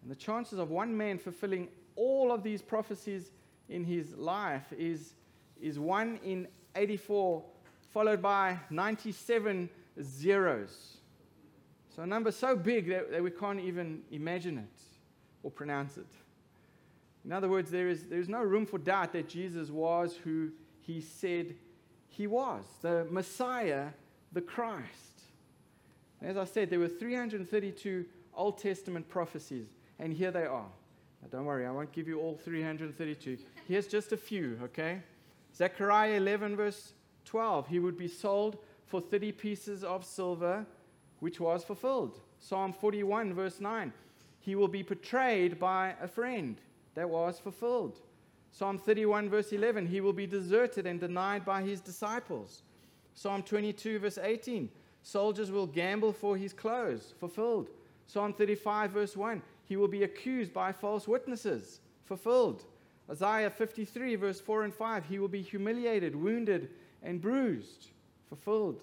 And 0.01 0.09
the 0.09 0.15
chances 0.15 0.57
of 0.57 0.69
one 0.69 0.95
man 0.95 1.17
fulfilling 1.17 1.67
all 1.95 2.31
of 2.31 2.43
these 2.43 2.61
prophecies 2.61 3.31
in 3.69 3.83
his 3.83 4.15
life 4.15 4.73
is, 4.77 5.13
is 5.61 5.79
1 5.79 6.19
in 6.23 6.47
84, 6.75 7.43
followed 7.91 8.21
by 8.21 8.57
97 8.69 9.69
zeros. 10.01 10.97
So 11.95 12.03
a 12.03 12.07
number 12.07 12.31
so 12.31 12.55
big 12.55 12.89
that, 12.89 13.11
that 13.11 13.23
we 13.23 13.31
can't 13.31 13.59
even 13.59 14.01
imagine 14.11 14.57
it 14.57 14.81
or 15.43 15.51
pronounce 15.51 15.97
it. 15.97 16.07
In 17.25 17.31
other 17.31 17.49
words, 17.49 17.69
there 17.69 17.89
is, 17.89 18.05
there 18.05 18.19
is 18.19 18.29
no 18.29 18.41
room 18.41 18.65
for 18.65 18.77
doubt 18.77 19.13
that 19.13 19.27
Jesus 19.27 19.69
was 19.69 20.15
who 20.23 20.51
he 20.81 21.01
said 21.01 21.55
he 22.07 22.27
was 22.27 22.65
the 22.81 23.05
Messiah, 23.09 23.87
the 24.33 24.41
Christ. 24.41 25.23
As 26.21 26.37
I 26.37 26.45
said, 26.45 26.69
there 26.69 26.79
were 26.79 26.87
332 26.87 28.05
Old 28.33 28.57
Testament 28.57 29.07
prophecies, 29.07 29.67
and 29.99 30.13
here 30.13 30.31
they 30.31 30.45
are. 30.45 30.69
Now, 31.21 31.27
don't 31.31 31.45
worry, 31.45 31.65
I 31.65 31.71
won't 31.71 31.91
give 31.91 32.07
you 32.07 32.19
all 32.19 32.35
332. 32.35 33.37
Here's 33.67 33.87
just 33.87 34.11
a 34.11 34.17
few, 34.17 34.59
okay? 34.63 35.01
Zechariah 35.55 36.17
11, 36.17 36.55
verse 36.55 36.93
12. 37.25 37.67
He 37.67 37.79
would 37.79 37.97
be 37.97 38.07
sold 38.07 38.57
for 38.85 39.01
30 39.01 39.31
pieces 39.33 39.83
of 39.83 40.05
silver, 40.05 40.65
which 41.19 41.39
was 41.39 41.63
fulfilled. 41.63 42.19
Psalm 42.39 42.73
41, 42.73 43.33
verse 43.33 43.59
9. 43.59 43.91
He 44.39 44.55
will 44.55 44.67
be 44.67 44.81
betrayed 44.81 45.59
by 45.59 45.95
a 46.01 46.07
friend. 46.07 46.57
That 46.95 47.09
was 47.09 47.39
fulfilled. 47.39 47.99
Psalm 48.51 48.79
31, 48.79 49.29
verse 49.29 49.51
11. 49.51 49.85
He 49.85 50.01
will 50.01 50.13
be 50.13 50.25
deserted 50.25 50.87
and 50.87 50.99
denied 50.99 51.45
by 51.45 51.61
his 51.61 51.81
disciples. 51.81 52.63
Psalm 53.13 53.43
22, 53.43 53.99
verse 53.99 54.17
18. 54.17 54.69
Soldiers 55.03 55.51
will 55.51 55.67
gamble 55.67 56.13
for 56.13 56.35
his 56.35 56.51
clothes. 56.51 57.13
Fulfilled. 57.19 57.69
Psalm 58.07 58.33
35, 58.33 58.91
verse 58.91 59.15
1. 59.15 59.41
He 59.69 59.77
will 59.77 59.87
be 59.87 60.03
accused 60.03 60.53
by 60.53 60.73
false 60.73 61.07
witnesses. 61.07 61.79
Fulfilled. 62.03 62.65
Isaiah 63.09 63.49
53, 63.49 64.15
verse 64.15 64.41
4 64.41 64.65
and 64.65 64.73
5. 64.73 65.05
He 65.05 65.19
will 65.19 65.29
be 65.29 65.41
humiliated, 65.41 66.15
wounded, 66.15 66.71
and 67.01 67.21
bruised. 67.21 67.87
Fulfilled. 68.27 68.81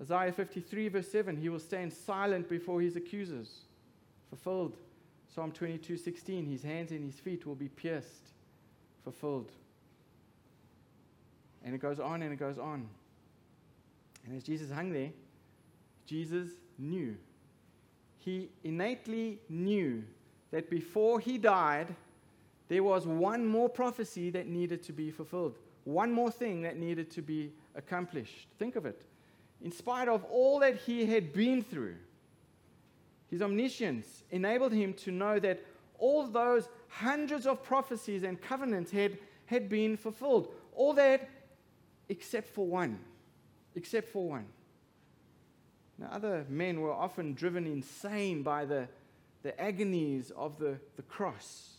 Isaiah 0.00 0.32
53, 0.32 0.88
verse 0.88 1.08
7. 1.08 1.36
He 1.36 1.50
will 1.50 1.58
stand 1.58 1.92
silent 1.92 2.48
before 2.48 2.80
his 2.80 2.96
accusers 2.96 3.66
fulfilled. 4.28 4.76
Psalm 5.34 5.52
22 5.52 5.96
16, 5.96 6.46
his 6.46 6.62
hands 6.62 6.92
and 6.92 7.04
his 7.04 7.18
feet 7.20 7.46
will 7.46 7.54
be 7.54 7.68
pierced, 7.68 8.30
fulfilled. 9.04 9.50
And 11.64 11.74
it 11.74 11.78
goes 11.78 11.98
on 11.98 12.22
and 12.22 12.32
it 12.32 12.38
goes 12.38 12.58
on. 12.58 12.88
And 14.24 14.36
as 14.36 14.44
Jesus 14.44 14.70
hung 14.70 14.92
there, 14.92 15.10
Jesus 16.06 16.50
knew. 16.78 17.16
He 18.26 18.48
innately 18.64 19.38
knew 19.48 20.02
that 20.50 20.68
before 20.68 21.20
he 21.20 21.38
died, 21.38 21.94
there 22.66 22.82
was 22.82 23.06
one 23.06 23.46
more 23.46 23.68
prophecy 23.68 24.30
that 24.30 24.48
needed 24.48 24.82
to 24.82 24.92
be 24.92 25.12
fulfilled, 25.12 25.56
one 25.84 26.10
more 26.12 26.32
thing 26.32 26.62
that 26.62 26.76
needed 26.76 27.08
to 27.12 27.22
be 27.22 27.52
accomplished. 27.76 28.48
Think 28.58 28.74
of 28.74 28.84
it. 28.84 29.06
In 29.62 29.70
spite 29.70 30.08
of 30.08 30.24
all 30.24 30.58
that 30.58 30.74
he 30.74 31.06
had 31.06 31.32
been 31.32 31.62
through, 31.62 31.94
his 33.30 33.42
omniscience 33.42 34.24
enabled 34.32 34.72
him 34.72 34.92
to 34.94 35.12
know 35.12 35.38
that 35.38 35.62
all 35.96 36.26
those 36.26 36.68
hundreds 36.88 37.46
of 37.46 37.62
prophecies 37.62 38.24
and 38.24 38.40
covenants 38.42 38.90
had, 38.90 39.18
had 39.46 39.68
been 39.68 39.96
fulfilled. 39.96 40.52
All 40.74 40.94
that 40.94 41.30
except 42.08 42.48
for 42.48 42.66
one. 42.66 42.98
Except 43.76 44.08
for 44.08 44.28
one. 44.28 44.46
Now, 45.98 46.08
other 46.12 46.44
men 46.48 46.80
were 46.80 46.92
often 46.92 47.34
driven 47.34 47.66
insane 47.66 48.42
by 48.42 48.64
the, 48.64 48.88
the 49.42 49.58
agonies 49.60 50.30
of 50.36 50.58
the, 50.58 50.78
the 50.96 51.02
cross, 51.02 51.70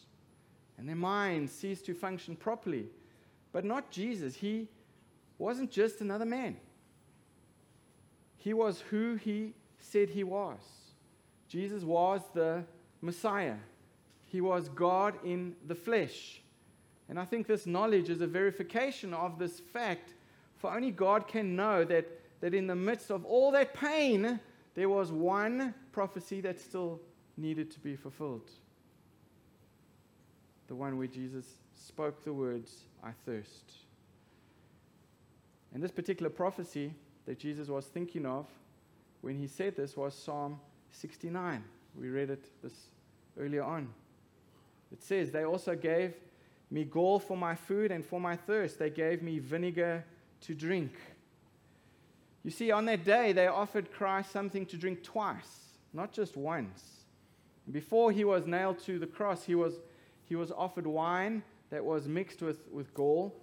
and 0.78 0.88
their 0.88 0.96
minds 0.96 1.52
ceased 1.52 1.86
to 1.86 1.94
function 1.94 2.36
properly. 2.36 2.88
But 3.52 3.66
not 3.66 3.92
Jesus. 3.92 4.36
He 4.36 4.68
wasn't 5.38 5.72
just 5.72 6.02
another 6.02 6.26
man, 6.26 6.58
he 8.38 8.54
was 8.54 8.82
who 8.90 9.16
he 9.16 9.54
said 9.80 10.10
he 10.10 10.24
was. 10.24 10.60
Jesus 11.48 11.84
was 11.84 12.22
the 12.34 12.64
Messiah. 13.02 13.56
He 14.26 14.42
was 14.42 14.70
God 14.70 15.16
in 15.24 15.56
the 15.68 15.76
flesh. 15.76 16.42
And 17.10 17.18
I 17.18 17.26
think 17.26 17.48
this 17.48 17.66
knowledge 17.66 18.10
is 18.10 18.22
a 18.22 18.28
verification 18.28 19.14
of 19.14 19.40
this 19.40 19.60
fact, 19.60 20.14
for 20.58 20.74
only 20.74 20.92
God 20.92 21.28
can 21.28 21.56
know 21.56 21.86
that, 21.86 22.06
that 22.42 22.54
in 22.54 22.68
the 22.68 22.76
midst 22.76 23.12
of 23.12 23.26
all 23.26 23.52
that 23.52 23.74
pain, 23.74 24.40
there 24.76 24.90
was 24.90 25.12
one 25.12 25.74
prophecy 25.92 26.42
that 26.42 26.60
still 26.60 27.00
needed 27.36 27.72
to 27.72 27.80
be 27.80 27.96
fulfilled. 27.96 28.50
The 30.68 30.76
one 30.76 30.98
where 30.98 31.08
Jesus 31.08 31.46
spoke 31.74 32.24
the 32.24 32.34
words, 32.34 32.84
I 33.04 33.12
thirst. 33.26 33.74
And 35.74 35.82
this 35.82 35.92
particular 35.92 36.30
prophecy 36.30 36.94
that 37.26 37.40
Jesus 37.40 37.68
was 37.68 37.86
thinking 37.86 38.26
of 38.26 38.48
when 39.22 39.38
he 39.38 39.48
said 39.48 39.76
this 39.76 39.98
was 39.98 40.14
Psalm 40.14 40.60
69. 40.92 41.64
We 42.00 42.10
read 42.10 42.30
it 42.30 42.46
this 42.62 42.74
earlier 43.40 43.64
on. 43.64 43.90
It 44.92 45.02
says, 45.04 45.32
They 45.32 45.44
also 45.44 45.76
gave 45.76 46.14
me 46.70 46.84
gall 46.84 47.20
for 47.20 47.38
my 47.38 47.56
food 47.56 47.92
and 47.92 48.06
for 48.06 48.20
my 48.20 48.36
thirst. 48.36 48.80
They 48.80 48.90
gave 48.90 49.22
me 49.22 49.40
vinegar 49.40 50.06
to 50.42 50.54
drink. 50.54 50.94
You 52.48 52.52
see, 52.52 52.72
on 52.72 52.86
that 52.86 53.04
day, 53.04 53.34
they 53.34 53.48
offered 53.48 53.92
Christ 53.92 54.32
something 54.32 54.66
to 54.68 54.78
drink 54.78 55.04
twice, 55.04 55.80
not 55.92 56.14
just 56.14 56.38
once. 56.38 57.02
Before 57.74 58.10
he 58.10 58.24
was 58.24 58.48
nailed 58.48 58.80
to 58.86 59.00
the 59.00 59.06
cross, 59.06 59.44
he 59.44 59.54
was, 59.54 59.82
he 60.24 60.38
was 60.38 60.50
offered 60.54 60.88
wine 60.88 61.44
that 61.72 61.84
was 61.84 62.08
mixed 62.08 62.42
with, 62.42 62.62
with 62.72 62.94
gall. 62.94 63.36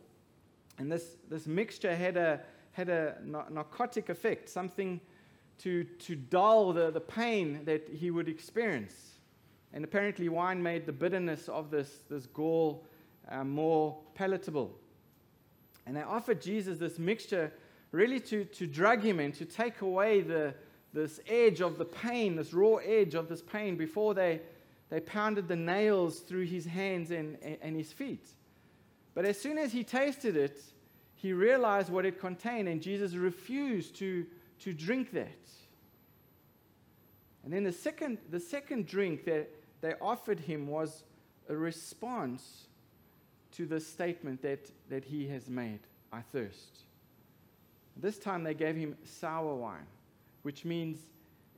And 0.79 0.91
this, 0.91 1.17
this 1.29 1.47
mixture 1.47 1.95
had 1.95 2.17
a, 2.17 2.41
had 2.73 2.89
a 2.89 3.17
narcotic 3.51 4.09
effect, 4.09 4.49
something 4.49 4.99
to, 5.59 5.85
to 5.85 6.17
dull 6.17 6.73
the, 6.73 6.91
the 6.91 6.99
pain 7.03 7.61
that 7.67 7.87
he 7.87 8.11
would 8.11 8.27
experience. 8.27 9.19
And 9.75 9.85
apparently, 9.85 10.31
wine 10.31 10.63
made 10.63 10.87
the 10.87 10.93
bitterness 10.93 11.51
of 11.51 11.71
this, 11.71 11.91
this 12.09 12.25
gall 12.25 12.87
uh, 13.29 13.45
more 13.45 13.99
palatable. 14.15 14.75
And 15.85 15.95
they 15.95 16.01
offered 16.01 16.41
Jesus 16.41 16.79
this 16.79 16.99
mixture 16.99 17.53
really 17.95 18.21
to, 18.21 18.45
to 18.45 18.67
drug 18.67 19.03
him 19.03 19.21
and 19.21 19.35
to 19.35 19.45
take 19.45 19.81
away 19.81 20.21
the, 20.21 20.55
this 20.93 21.21
edge 21.29 21.61
of 21.61 21.79
the 21.79 21.85
pain, 21.85 22.37
this 22.37 22.53
raw 22.53 22.77
edge 22.77 23.15
of 23.15 23.29
this 23.29 23.43
pain, 23.43 23.77
before 23.77 24.15
they, 24.15 24.41
they 24.91 25.01
pounded 25.01 25.49
the 25.49 25.57
nails 25.57 26.21
through 26.21 26.45
his 26.45 26.67
hands 26.67 27.11
and, 27.11 27.39
and 27.63 27.77
his 27.77 27.93
feet. 27.93 28.29
But 29.15 29.25
as 29.25 29.41
soon 29.41 29.59
as 29.59 29.73
he 29.73 29.85
tasted 29.85 30.37
it, 30.37 30.61
he 31.15 31.33
realized 31.33 31.91
what 31.91 32.05
it 32.05 32.21
contained, 32.21 32.69
and 32.69 32.83
Jesus 32.83 33.15
refused 33.15 33.97
to 33.97 34.27
to 34.61 34.73
drink 34.73 35.13
that. 35.13 35.29
And 37.45 37.53
then 37.53 37.65
the 37.65 37.73
second, 37.73 38.19
the 38.31 38.41
second 38.41 38.87
drink 38.87 39.25
that 39.27 39.51
they 39.81 39.95
offered 40.01 40.41
him 40.41 40.67
was 40.67 41.05
a 41.49 41.55
response 41.55 42.69
to 43.53 43.67
the 43.67 43.79
statement 43.79 44.43
that, 44.43 44.71
that 44.89 45.05
he 45.05 45.29
has 45.29 45.49
made 45.49 45.81
I 46.13 46.23
thirst. 46.23 46.81
This 47.97 48.19
time 48.19 48.45
they 48.45 48.55
gave 48.55 48.77
him 48.77 48.97
sour 49.05 49.55
wine, 49.55 49.87
which 50.43 50.65
means 50.65 50.99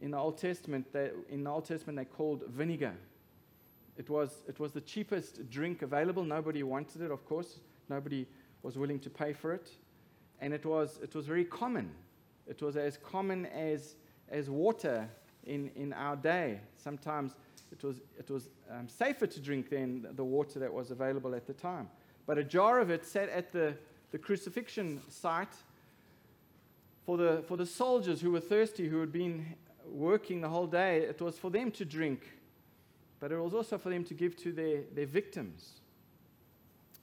in 0.01 0.11
the 0.11 0.19
Old 0.19 0.39
Testament, 0.39 0.93
they, 0.93 1.11
in 1.29 1.45
the 1.45 1.51
Old 1.51 1.65
Testament 1.65 1.97
they 1.97 2.05
called 2.05 2.45
vinegar. 2.49 2.95
It 3.97 4.11
was, 4.11 4.43
it 4.47 4.61
was 4.61 4.73
the 4.73 4.83
cheapest 4.83 5.49
drink 5.49 5.83
available. 5.83 6.23
Nobody 6.25 6.63
wanted 6.63 7.01
it, 7.01 7.11
of 7.11 7.25
course. 7.27 7.61
Nobody 7.89 8.27
was 8.63 8.77
willing 8.77 8.99
to 9.01 9.11
pay 9.11 9.33
for 9.33 9.55
it. 9.55 9.71
And 10.41 10.53
it 10.53 10.67
was, 10.67 10.99
it 11.03 11.15
was 11.15 11.27
very 11.27 11.45
common. 11.45 11.91
It 12.47 12.61
was 12.61 12.77
as 12.77 12.99
common 12.99 13.47
as, 13.47 13.95
as 14.29 14.51
water 14.51 15.09
in, 15.45 15.71
in 15.75 15.95
our 15.95 16.17
day. 16.17 16.61
Sometimes 16.77 17.35
it 17.73 17.83
was, 17.83 18.03
it 18.19 18.31
was 18.31 18.51
um, 18.71 18.87
safer 18.89 19.27
to 19.27 19.41
drink 19.41 19.71
than 19.71 20.07
the 20.15 20.25
water 20.25 20.59
that 20.59 20.73
was 20.73 20.91
available 20.91 21.35
at 21.35 21.47
the 21.47 21.55
time. 21.55 21.89
But 22.27 22.37
a 22.37 22.45
jar 22.45 22.81
of 22.81 22.91
it 22.91 23.07
sat 23.07 23.31
at 23.31 23.51
the, 23.53 23.75
the 24.11 24.17
the 24.17 24.23
crucifixion 24.23 25.01
site 25.11 25.55
for 27.07 27.17
the, 27.17 27.45
for 27.47 27.57
the 27.57 27.65
soldiers 27.65 28.21
who 28.21 28.33
were 28.33 28.41
thirsty, 28.41 28.89
who 28.89 28.99
had 28.99 29.13
been 29.13 29.55
working 29.89 30.41
the 30.41 30.49
whole 30.49 30.67
day, 30.67 30.99
it 30.99 31.21
was 31.21 31.39
for 31.39 31.51
them 31.51 31.71
to 31.71 31.85
drink, 31.85 32.27
but 33.21 33.31
it 33.31 33.39
was 33.39 33.55
also 33.55 33.79
for 33.79 33.91
them 33.91 34.03
to 34.05 34.15
give 34.15 34.37
to 34.39 34.51
their, 34.51 34.83
their 34.93 35.07
victims. 35.07 35.75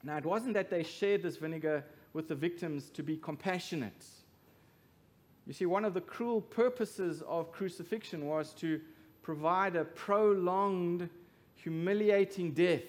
Now, 0.04 0.18
it 0.18 0.26
wasn't 0.26 0.56
that 0.56 0.70
they 0.70 0.84
shared 0.84 1.24
this 1.24 1.38
vinegar 1.38 1.86
with 2.12 2.28
the 2.28 2.36
victims 2.36 2.90
to 2.92 3.02
be 3.02 3.16
compassionate. 3.16 4.06
You 5.48 5.54
see, 5.54 5.66
one 5.66 5.86
of 5.86 5.94
the 5.94 6.02
cruel 6.02 6.42
purposes 6.42 7.24
of 7.26 7.54
crucifixion 7.54 8.28
was 8.28 8.54
to 8.56 8.82
provide 9.22 9.78
a 9.78 9.86
prolonged, 9.86 11.10
humiliating 11.56 12.52
death. 12.52 12.84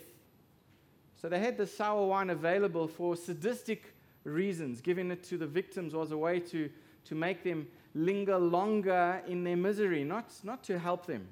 So 1.21 1.29
they 1.29 1.39
had 1.39 1.57
the 1.57 1.67
sour 1.67 2.07
wine 2.07 2.31
available 2.31 2.89
for 2.89 3.15
sadistic 3.15 3.95
reasons. 4.25 4.81
Giving 4.81 5.13
it 5.13 5.23
to 5.25 5.39
the 5.39 5.47
victims 5.47 5.95
was 5.95 6.11
a 6.11 6.19
way 6.19 6.41
to, 6.41 6.69
to 7.05 7.15
make 7.15 7.43
them 7.45 7.67
linger 7.95 8.39
longer 8.39 9.23
in 9.27 9.45
their 9.45 9.57
misery, 9.57 10.05
not, 10.05 10.33
not 10.43 10.65
to 10.65 10.79
help 10.79 11.07
them. 11.07 11.27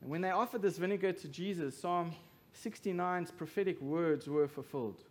And 0.00 0.10
when 0.10 0.20
they 0.20 0.30
offered 0.30 0.62
this 0.62 0.78
vinegar 0.78 1.12
to 1.12 1.28
Jesus, 1.28 1.78
Psalm 1.78 2.12
69's 2.64 3.30
prophetic 3.30 3.80
words 3.80 4.28
were 4.28 4.48
fulfilled. 4.48 5.04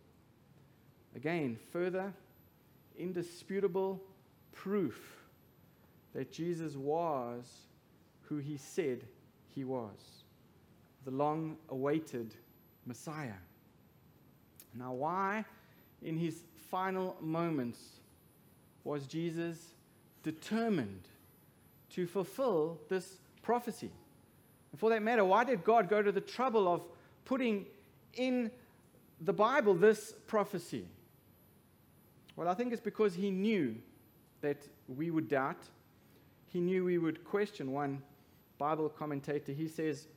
Again, 1.16 1.58
further 1.72 2.14
indisputable 2.98 4.02
proof 4.54 5.18
that 6.14 6.32
Jesus 6.32 6.76
was 6.76 7.46
who 8.24 8.38
he 8.38 8.58
said 8.58 9.04
he 9.54 9.64
was 9.64 10.24
the 11.08 11.12
long 11.12 11.56
awaited 11.70 12.36
Messiah. 12.86 13.40
Now, 14.74 14.92
why 14.92 15.46
in 16.02 16.18
his 16.18 16.44
final 16.70 17.16
moments 17.22 17.80
was 18.88 19.06
Jesus 19.06 19.74
determined 20.24 21.08
to 21.92 22.08
fulfill 22.08 22.80
this 22.90 23.18
prophecy? 23.42 23.92
And 24.72 24.80
for 24.80 24.90
that 24.90 25.02
matter, 25.02 25.26
why 25.26 25.44
did 25.44 25.64
God 25.64 25.90
go 25.90 26.02
to 26.02 26.12
the 26.12 26.22
trouble 26.22 26.68
of 26.68 26.84
putting 27.26 27.66
in 28.14 28.50
the 29.22 29.34
Bible 29.34 29.74
this 29.74 30.14
prophecy? 30.28 30.86
Well, 32.36 32.48
I 32.48 32.54
think 32.54 32.72
it's 32.72 32.82
because 32.82 33.16
he 33.16 33.32
knew 33.32 33.76
that 34.42 34.58
we 34.88 35.12
would 35.12 35.28
doubt. 35.28 35.64
He 36.48 36.60
knew 36.60 36.86
we 36.86 36.98
would 36.98 37.24
question. 37.24 37.72
One 37.72 38.02
Bible 38.58 38.90
commentator, 38.90 39.52
he 39.52 39.68
says, 39.68 40.08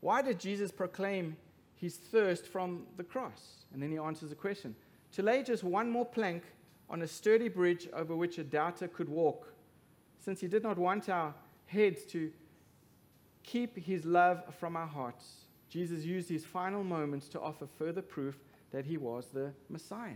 Why 0.00 0.22
did 0.22 0.38
Jesus 0.38 0.70
proclaim 0.70 1.36
his 1.76 1.96
thirst 1.96 2.46
from 2.46 2.84
the 2.96 3.04
cross? 3.04 3.64
And 3.72 3.82
then 3.82 3.90
he 3.90 3.98
answers 3.98 4.30
the 4.30 4.34
question 4.34 4.74
To 5.12 5.22
lay 5.22 5.42
just 5.42 5.64
one 5.64 5.88
more 5.88 6.04
plank 6.04 6.42
on 6.92 7.02
a 7.02 7.08
sturdy 7.08 7.48
bridge 7.48 7.88
over 7.92 8.14
which 8.14 8.38
a 8.38 8.44
doubter 8.44 8.86
could 8.86 9.08
walk, 9.08 9.52
since 10.20 10.40
he 10.40 10.46
did 10.46 10.62
not 10.62 10.78
want 10.78 11.08
our 11.08 11.34
heads 11.66 12.04
to 12.04 12.30
keep 13.42 13.76
his 13.76 14.04
love 14.04 14.42
from 14.60 14.76
our 14.76 14.86
hearts. 14.86 15.46
Jesus 15.68 16.04
used 16.04 16.28
his 16.28 16.44
final 16.44 16.84
moments 16.84 17.28
to 17.30 17.40
offer 17.40 17.66
further 17.66 18.02
proof 18.02 18.38
that 18.70 18.84
he 18.84 18.98
was 18.98 19.26
the 19.28 19.52
Messiah. 19.68 20.12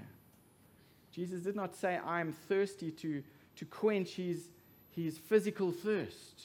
Jesus 1.10 1.40
did 1.40 1.56
not 1.56 1.74
say, 1.74 1.98
I 2.04 2.20
am 2.20 2.30
thirsty 2.30 2.92
to 2.92 3.22
to 3.56 3.64
quench 3.64 4.10
his, 4.10 4.50
his 4.90 5.18
physical 5.18 5.72
thirst. 5.72 6.42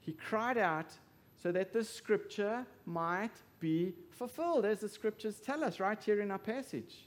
He 0.00 0.12
cried 0.12 0.58
out 0.58 0.92
so 1.42 1.52
that 1.52 1.72
the 1.72 1.84
scripture 1.84 2.66
might 2.84 3.32
be 3.60 3.94
fulfilled, 4.10 4.64
as 4.64 4.80
the 4.80 4.88
scriptures 4.88 5.36
tell 5.36 5.64
us 5.64 5.80
right 5.80 6.02
here 6.02 6.20
in 6.20 6.30
our 6.30 6.38
passage. 6.38 7.06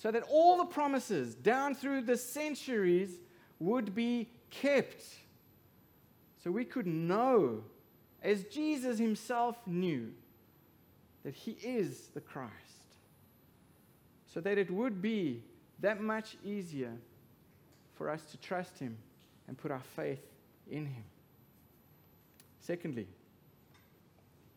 So 0.00 0.10
that 0.10 0.22
all 0.30 0.56
the 0.56 0.64
promises 0.64 1.34
down 1.34 1.74
through 1.74 2.02
the 2.02 2.16
centuries 2.16 3.18
would 3.58 3.94
be 3.94 4.30
kept. 4.48 5.04
So 6.42 6.50
we 6.50 6.64
could 6.64 6.86
know, 6.86 7.64
as 8.22 8.44
Jesus 8.44 8.98
himself 8.98 9.58
knew, 9.66 10.12
that 11.22 11.34
he 11.34 11.52
is 11.62 12.08
the 12.14 12.20
Christ. 12.22 12.54
So 14.26 14.40
that 14.40 14.56
it 14.56 14.70
would 14.70 15.02
be 15.02 15.42
that 15.80 16.00
much 16.00 16.38
easier 16.42 16.92
for 17.94 18.08
us 18.08 18.22
to 18.30 18.38
trust 18.38 18.78
Him 18.78 18.96
and 19.48 19.58
put 19.58 19.70
our 19.70 19.82
faith 19.96 20.24
in 20.70 20.86
Him. 20.86 21.04
Secondly, 22.60 23.06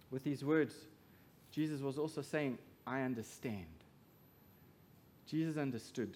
with 0.10 0.24
these 0.24 0.46
words, 0.46 0.74
Jesus 1.52 1.82
was 1.82 1.98
also 1.98 2.22
saying, 2.22 2.58
I 2.88 3.02
understand. 3.02 3.83
Jesus 5.28 5.58
understood. 5.58 6.16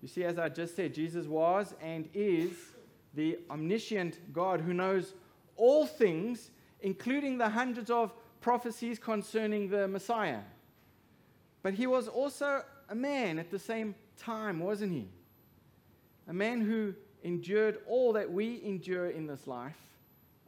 You 0.00 0.08
see, 0.08 0.24
as 0.24 0.38
I 0.38 0.48
just 0.48 0.76
said, 0.76 0.94
Jesus 0.94 1.26
was 1.26 1.74
and 1.82 2.08
is 2.14 2.52
the 3.14 3.38
omniscient 3.50 4.32
God 4.32 4.60
who 4.60 4.72
knows 4.72 5.14
all 5.56 5.86
things, 5.86 6.50
including 6.80 7.38
the 7.38 7.48
hundreds 7.48 7.90
of 7.90 8.12
prophecies 8.40 8.98
concerning 8.98 9.68
the 9.68 9.88
Messiah. 9.88 10.40
But 11.62 11.74
he 11.74 11.86
was 11.86 12.06
also 12.06 12.62
a 12.88 12.94
man 12.94 13.38
at 13.38 13.50
the 13.50 13.58
same 13.58 13.94
time, 14.16 14.60
wasn't 14.60 14.92
he? 14.92 15.08
a 16.28 16.32
man 16.32 16.60
who 16.60 16.94
endured 17.24 17.78
all 17.88 18.12
that 18.12 18.30
we 18.30 18.62
endure 18.62 19.08
in 19.08 19.26
this 19.26 19.46
life 19.46 19.76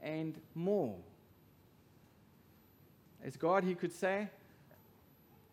and 0.03 0.38
more. 0.55 0.94
As 3.25 3.37
God, 3.37 3.64
he 3.64 3.75
could 3.75 3.92
say, 3.92 4.29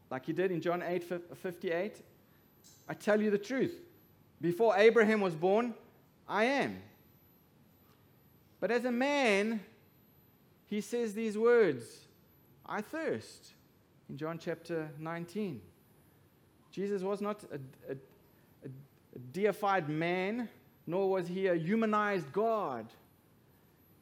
like 0.10 0.26
he 0.26 0.34
did 0.34 0.52
in 0.52 0.62
John 0.62 0.82
8 0.82 1.04
58, 1.36 2.02
I 2.88 2.94
tell 2.94 3.22
you 3.22 3.30
the 3.30 3.38
truth. 3.38 3.76
Before 4.40 4.76
Abraham 4.78 5.22
was 5.22 5.36
born, 5.36 5.74
I 6.28 6.46
am. 6.46 6.78
But 8.60 8.72
as 8.72 8.86
a 8.86 8.92
man, 8.92 9.62
he 10.66 10.82
says 10.82 11.14
these 11.14 11.38
words 11.38 11.84
I 12.66 12.82
thirst 12.82 13.54
in 14.10 14.18
John 14.18 14.40
chapter 14.40 14.90
19. 15.00 15.62
Jesus 16.72 17.02
was 17.02 17.22
not 17.22 17.44
a, 17.52 17.92
a, 17.92 17.96
a 18.66 18.70
deified 19.32 19.90
man, 19.90 20.50
nor 20.86 21.10
was 21.10 21.28
he 21.28 21.48
a 21.48 21.56
humanized 21.56 22.32
God. 22.32 22.88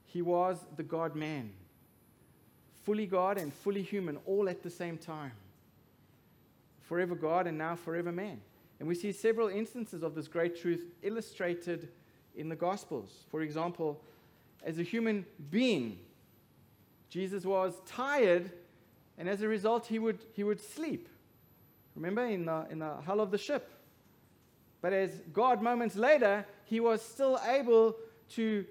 He 0.06 0.22
was 0.22 0.58
the 0.76 0.84
God 0.84 1.16
man, 1.16 1.52
fully 2.84 3.06
God 3.06 3.38
and 3.38 3.54
fully 3.54 3.82
human, 3.82 4.18
all 4.26 4.50
at 4.50 4.64
the 4.64 4.70
same 4.70 4.98
time. 4.98 5.32
Forever 6.86 7.16
God 7.16 7.48
and 7.48 7.58
now 7.58 7.76
forever 7.76 8.12
man. 8.12 8.40
And 8.80 8.88
we 8.88 8.96
see 8.96 9.12
several 9.12 9.48
instances 9.48 10.04
of 10.04 10.16
this 10.16 10.28
great 10.28 10.60
truth 10.60 10.86
illustrated 11.02 11.90
in 12.36 12.50
the 12.50 12.56
Gospels. 12.56 13.26
For 13.30 13.42
example, 13.42 14.02
as 14.64 14.80
a 14.80 14.84
human 14.84 15.26
being, 15.50 16.00
Jesus 17.10 17.46
was 17.46 17.74
tired, 17.86 18.52
and 19.18 19.30
as 19.30 19.42
a 19.42 19.48
result, 19.48 19.86
he 19.86 20.00
would, 20.00 20.20
he 20.34 20.44
would 20.44 20.60
sleep. 20.60 21.08
Remember 21.96 22.26
in 22.26 22.46
the, 22.46 22.66
in 22.70 22.80
the 22.80 22.96
hull 23.06 23.22
of 23.22 23.32
the 23.32 23.38
ship? 23.38 23.72
But 24.82 24.94
as 24.94 25.12
God, 25.34 25.62
moments 25.62 25.96
later, 25.96 26.46
he 26.66 26.80
was 26.80 27.02
still 27.02 27.40
able 27.48 27.96
to 28.32 28.66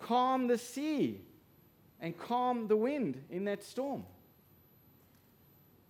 calm 0.00 0.46
the 0.46 0.58
sea 0.58 1.20
and 2.00 2.18
calm 2.18 2.66
the 2.66 2.76
wind 2.76 3.22
in 3.30 3.44
that 3.44 3.62
storm. 3.62 4.04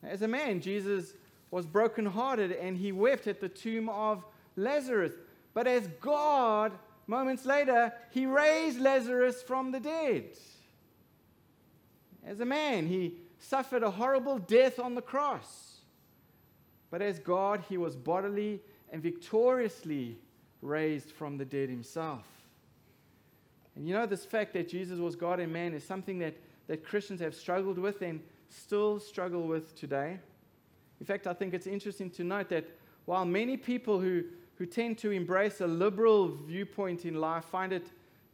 As 0.02 0.22
a 0.22 0.28
man, 0.28 0.60
Jesus 0.60 1.14
was 1.52 1.66
brokenhearted 1.66 2.50
and 2.50 2.76
he 2.76 2.90
wept 2.90 3.28
at 3.28 3.40
the 3.40 3.48
tomb 3.48 3.88
of 3.90 4.24
Lazarus. 4.56 5.12
But 5.54 5.68
as 5.68 5.86
God, 6.00 6.72
moments 7.06 7.44
later, 7.44 7.92
he 8.10 8.26
raised 8.26 8.80
Lazarus 8.80 9.42
from 9.42 9.70
the 9.70 9.78
dead. 9.78 10.24
As 12.26 12.40
a 12.40 12.44
man, 12.46 12.86
he 12.86 13.18
suffered 13.38 13.82
a 13.82 13.90
horrible 13.90 14.38
death 14.38 14.80
on 14.80 14.94
the 14.94 15.02
cross. 15.02 15.80
But 16.90 17.02
as 17.02 17.18
God, 17.18 17.62
he 17.68 17.76
was 17.76 17.96
bodily 17.96 18.60
and 18.90 19.02
victoriously 19.02 20.16
raised 20.62 21.10
from 21.10 21.36
the 21.36 21.44
dead 21.44 21.68
himself. 21.68 22.24
And 23.76 23.86
you 23.86 23.92
know, 23.92 24.06
this 24.06 24.24
fact 24.24 24.54
that 24.54 24.68
Jesus 24.68 24.98
was 24.98 25.16
God 25.16 25.38
and 25.38 25.52
man 25.52 25.74
is 25.74 25.84
something 25.84 26.18
that, 26.20 26.34
that 26.66 26.82
Christians 26.82 27.20
have 27.20 27.34
struggled 27.34 27.78
with 27.78 28.00
and 28.00 28.20
still 28.48 29.00
struggle 29.00 29.42
with 29.42 29.78
today. 29.78 30.18
In 31.02 31.06
fact, 31.06 31.26
I 31.26 31.34
think 31.34 31.52
it's 31.52 31.66
interesting 31.66 32.10
to 32.10 32.22
note 32.22 32.48
that 32.50 32.64
while 33.06 33.24
many 33.24 33.56
people 33.56 33.98
who, 33.98 34.22
who 34.54 34.66
tend 34.66 34.98
to 34.98 35.10
embrace 35.10 35.60
a 35.60 35.66
liberal 35.66 36.28
viewpoint 36.28 37.04
in 37.04 37.16
life 37.16 37.44
find 37.44 37.72
it 37.72 37.88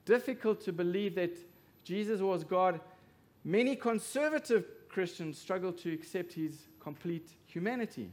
difficult 0.05 0.61
to 0.67 0.73
believe 0.75 1.15
that 1.15 1.35
Jesus 1.83 2.21
was 2.21 2.45
God, 2.45 2.79
many 3.43 3.75
conservative 3.75 4.67
Christians 4.91 5.39
struggle 5.39 5.73
to 5.73 5.95
accept 5.95 6.35
his 6.35 6.67
complete 6.79 7.31
humanity. 7.47 8.11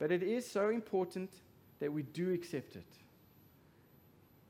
But 0.00 0.10
it 0.10 0.24
is 0.24 0.44
so 0.44 0.70
important 0.70 1.30
that 1.78 1.92
we 1.92 2.02
do 2.02 2.32
accept 2.32 2.74
it. 2.74 2.96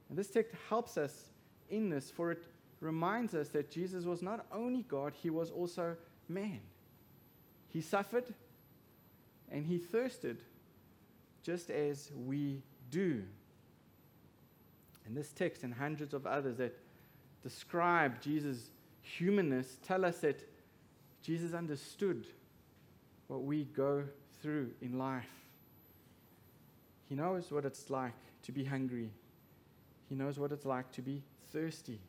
And 0.08 0.16
this 0.16 0.30
text 0.30 0.54
helps 0.70 0.96
us 0.96 1.28
in 1.68 1.90
this, 1.90 2.10
for 2.10 2.30
it 2.30 2.46
reminds 2.80 3.34
us 3.34 3.48
that 3.50 3.70
Jesus 3.70 4.06
was 4.06 4.22
not 4.22 4.46
only 4.50 4.86
God, 4.88 5.12
he 5.12 5.28
was 5.28 5.50
also 5.50 5.98
man. 6.30 6.60
He 7.72 7.80
suffered, 7.80 8.32
and 9.50 9.66
he 9.66 9.78
thirsted 9.78 10.42
just 11.42 11.70
as 11.70 12.10
we 12.26 12.62
do. 12.90 13.22
And 15.06 15.16
this 15.16 15.32
text 15.32 15.62
and 15.62 15.72
hundreds 15.72 16.12
of 16.12 16.26
others 16.26 16.56
that 16.58 16.76
describe 17.42 18.20
Jesus' 18.20 18.70
humanness 19.00 19.78
tell 19.86 20.04
us 20.04 20.18
that 20.18 20.46
Jesus 21.22 21.54
understood 21.54 22.26
what 23.26 23.42
we 23.42 23.64
go 23.64 24.04
through 24.42 24.70
in 24.80 24.98
life. 24.98 25.28
He 27.08 27.14
knows 27.14 27.50
what 27.50 27.64
it's 27.64 27.88
like 27.90 28.12
to 28.42 28.52
be 28.52 28.64
hungry. 28.64 29.10
He 30.08 30.14
knows 30.14 30.38
what 30.38 30.52
it's 30.52 30.66
like 30.66 30.90
to 30.92 31.02
be 31.02 31.22
thirsty. 31.52 32.00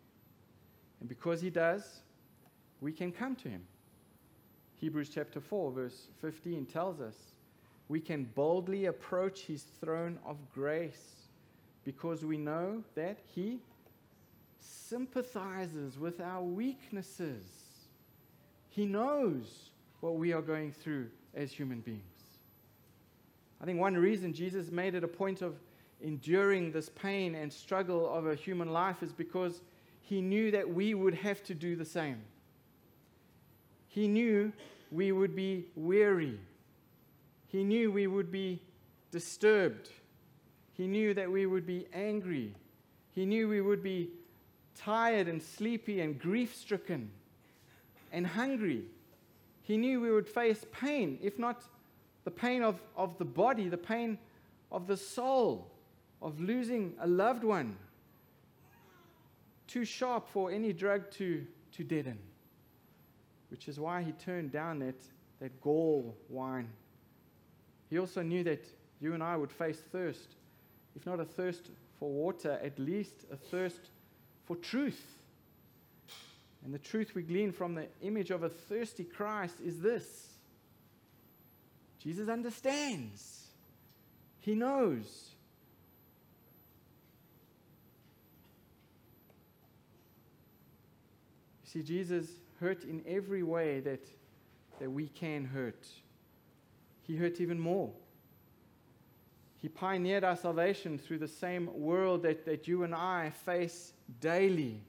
And 1.00 1.08
because 1.08 1.41
he 1.41 1.50
does, 1.50 2.02
we 2.82 2.91
can 2.91 3.12
come 3.12 3.36
to 3.38 3.50
him. 3.50 3.65
Hebrews 4.80 5.10
chapter 5.10 5.42
4, 5.42 5.72
verse 5.72 6.08
15 6.22 6.65
tells 6.65 7.02
us 7.02 7.15
we 7.89 8.00
can 8.00 8.24
boldly 8.36 8.86
approach 8.86 9.42
his 9.42 9.63
throne 9.82 10.18
of 10.26 10.38
grace 10.54 11.26
because 11.84 12.24
we 12.24 12.38
know 12.38 12.84
that 12.96 13.18
he 13.36 13.60
sympathizes 14.60 16.00
with 16.00 16.22
our 16.22 16.42
weaknesses. 16.42 17.44
He 18.70 18.86
knows 18.86 19.72
what 20.00 20.15
we 20.15 20.32
are 20.32 20.42
going 20.42 20.72
through 20.72 21.08
as 21.36 21.52
human 21.52 21.82
beings. 21.82 22.04
I 23.62 23.65
think 23.65 23.80
one 23.80 23.96
reason 23.96 24.34
Jesus 24.34 24.72
made 24.72 24.96
it 24.96 25.04
a 25.04 25.08
point 25.10 25.42
of 25.42 25.56
enduring 26.02 26.72
this 26.72 26.89
pain 26.89 27.36
and 27.36 27.52
struggle 27.52 28.08
of 28.08 28.28
a 28.28 28.36
human 28.36 28.72
life 28.72 29.04
is 29.04 29.12
because 29.12 29.62
he 30.02 30.22
knew 30.22 30.52
that 30.52 30.74
we 30.74 30.94
would 30.94 31.15
have 31.15 31.44
to 31.44 31.54
do 31.54 31.76
the 31.76 31.84
same. 31.84 32.22
He 34.00 34.08
knew 34.08 34.54
we 34.94 35.12
would 35.12 35.36
be 35.36 35.66
weary. 35.76 36.40
He 37.50 37.66
knew 37.66 37.92
we 37.92 38.08
would 38.08 38.32
be 38.32 38.62
disturbed. 39.12 39.90
He 40.72 40.88
knew 40.88 41.14
that 41.14 41.30
we 41.30 41.46
would 41.46 41.68
be 41.68 41.86
angry. 41.92 42.56
He 43.12 43.26
knew 43.26 43.50
we 43.50 43.60
would 43.60 43.84
be 43.84 44.12
tired 44.74 45.28
and 45.28 45.44
sleepy 45.44 46.00
and 46.00 46.18
grief 46.18 46.56
stricken 46.56 47.12
and 48.14 48.26
hungry. 48.26 48.86
He 49.64 49.76
knew 49.76 50.00
we 50.00 50.12
would 50.12 50.30
face 50.30 50.66
pain, 50.72 51.20
if 51.22 51.38
not 51.38 51.66
the 52.24 52.32
pain 52.32 52.64
of, 52.64 52.82
of 52.96 53.18
the 53.18 53.26
body, 53.26 53.68
the 53.68 53.76
pain 53.76 54.18
of 54.72 54.88
the 54.88 54.96
soul, 54.96 55.70
of 56.22 56.40
losing 56.40 56.94
a 57.02 57.08
loved 57.08 57.44
one, 57.44 57.76
too 59.68 59.84
sharp 59.84 60.30
for 60.30 60.52
any 60.52 60.72
drug 60.72 61.12
to, 61.12 61.46
to 61.74 61.84
deaden. 61.84 62.18
Which 63.50 63.68
is 63.68 63.80
why 63.80 64.04
he 64.04 64.12
turned 64.12 64.52
down 64.52 64.80
that, 64.80 65.02
that 65.40 65.60
gall 65.62 66.16
wine. 66.30 66.70
He 67.90 67.98
also 67.98 68.22
knew 68.22 68.44
that 68.44 68.64
you 69.02 69.14
and 69.14 69.24
I 69.24 69.36
would 69.36 69.52
face 69.52 69.82
thirst 69.92 70.36
if 70.96 71.06
not 71.06 71.20
a 71.20 71.26
thirst 71.26 71.70
for 71.98 72.10
water, 72.10 72.60
at 72.64 72.78
least 72.80 73.26
a 73.32 73.36
thirst 73.36 73.80
for 74.46 74.56
truth. 74.56 75.02
And 76.66 76.74
the 76.74 76.80
truth 76.80 77.16
we 77.16 77.22
glean 77.22 77.52
from 77.52 77.76
the 77.76 77.88
image 78.02 78.32
of 78.32 78.44
a 78.44 78.50
thirsty 78.50 79.04
Christ 79.04 79.56
is 79.64 79.80
this 79.80 80.28
Jesus 82.04 82.30
understands, 82.30 83.48
He 84.40 84.56
knows. 84.56 85.30
See, 91.64 91.84
Jesus 91.84 92.28
hurt 92.60 92.84
in 92.84 93.04
every 93.08 93.43
way 93.43 93.80
that, 93.82 94.06
that 94.80 94.91
we 94.91 95.08
can 95.08 95.45
hurt. 95.45 95.88
He 97.04 97.15
hurt 97.15 97.41
even 97.41 97.60
more. 97.60 97.91
He 99.62 99.67
pioneered 99.67 100.24
our 100.24 100.38
salvation 100.38 100.98
through 100.98 101.17
the 101.17 101.28
same 101.28 101.69
world 101.74 102.24
that, 102.24 102.45
that 102.45 102.67
you 102.67 102.84
and 102.84 102.95
I 102.95 103.32
face 103.45 103.93
daily. 104.22 104.82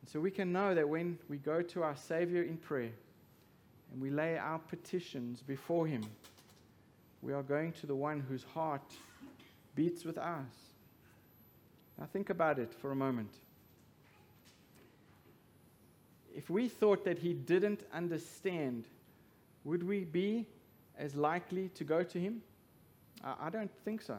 And 0.00 0.08
so 0.10 0.20
we 0.20 0.30
can 0.30 0.52
know 0.52 0.74
that 0.74 0.88
when 0.88 1.18
we 1.28 1.36
go 1.36 1.60
to 1.60 1.82
our 1.82 1.96
Savior 1.96 2.42
in 2.42 2.56
prayer 2.56 2.92
and 3.92 4.00
we 4.00 4.10
lay 4.10 4.38
our 4.38 4.58
petitions 4.58 5.42
before 5.42 5.86
Him, 5.86 6.02
we 7.20 7.34
are 7.34 7.42
going 7.42 7.72
to 7.72 7.86
the 7.86 7.94
one 7.94 8.20
whose 8.20 8.44
heart 8.54 8.94
beats 9.74 10.04
with 10.04 10.16
ours. 10.16 10.70
Now, 11.98 12.06
think 12.10 12.30
about 12.30 12.58
it 12.58 12.72
for 12.72 12.92
a 12.92 12.96
moment. 12.96 13.34
If 16.40 16.48
we 16.48 16.68
thought 16.68 17.04
that 17.04 17.18
He 17.18 17.34
didn't 17.34 17.82
understand, 17.92 18.86
would 19.64 19.86
we 19.86 20.04
be 20.04 20.46
as 20.96 21.14
likely 21.14 21.68
to 21.74 21.84
go 21.84 22.02
to 22.02 22.18
Him? 22.18 22.40
I 23.22 23.50
don't 23.50 23.70
think 23.84 24.00
so. 24.00 24.16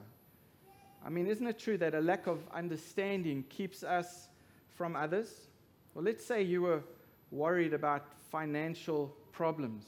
I 1.03 1.09
mean, 1.09 1.25
isn't 1.25 1.47
it 1.47 1.57
true 1.57 1.79
that 1.79 1.95
a 1.95 1.99
lack 1.99 2.27
of 2.27 2.37
understanding 2.53 3.43
keeps 3.49 3.83
us 3.83 4.29
from 4.69 4.95
others? 4.95 5.47
Well, 5.95 6.05
let's 6.05 6.23
say 6.23 6.43
you 6.43 6.61
were 6.61 6.83
worried 7.31 7.73
about 7.73 8.05
financial 8.29 9.11
problems 9.31 9.87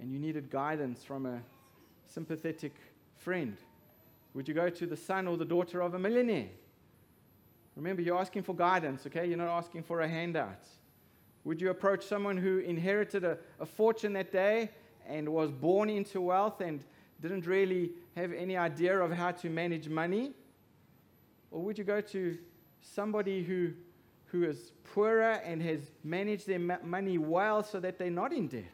and 0.00 0.12
you 0.12 0.20
needed 0.20 0.48
guidance 0.48 1.02
from 1.02 1.26
a 1.26 1.40
sympathetic 2.06 2.76
friend. 3.16 3.56
Would 4.34 4.46
you 4.46 4.54
go 4.54 4.70
to 4.70 4.86
the 4.86 4.96
son 4.96 5.26
or 5.26 5.36
the 5.36 5.44
daughter 5.44 5.80
of 5.80 5.94
a 5.94 5.98
millionaire? 5.98 6.50
Remember, 7.74 8.00
you're 8.00 8.20
asking 8.20 8.44
for 8.44 8.54
guidance, 8.54 9.04
okay? 9.08 9.26
You're 9.26 9.38
not 9.38 9.48
asking 9.48 9.82
for 9.82 10.02
a 10.02 10.08
handout. 10.08 10.62
Would 11.44 11.60
you 11.60 11.70
approach 11.70 12.04
someone 12.04 12.36
who 12.36 12.58
inherited 12.58 13.24
a, 13.24 13.38
a 13.58 13.66
fortune 13.66 14.12
that 14.12 14.30
day 14.30 14.70
and 15.06 15.28
was 15.28 15.50
born 15.50 15.90
into 15.90 16.20
wealth 16.20 16.60
and 16.60 16.84
didn't 17.20 17.46
really 17.46 17.92
have 18.16 18.32
any 18.32 18.56
idea 18.56 18.98
of 18.98 19.12
how 19.12 19.32
to 19.32 19.50
manage 19.50 19.88
money? 19.88 20.32
Or 21.50 21.60
would 21.62 21.78
you 21.78 21.84
go 21.84 22.00
to 22.00 22.38
somebody 22.80 23.42
who, 23.42 23.72
who 24.26 24.44
is 24.44 24.72
poorer 24.84 25.40
and 25.44 25.60
has 25.62 25.90
managed 26.04 26.46
their 26.46 26.58
money 26.58 27.18
well 27.18 27.62
so 27.62 27.80
that 27.80 27.98
they're 27.98 28.10
not 28.10 28.32
in 28.32 28.48
debt? 28.48 28.64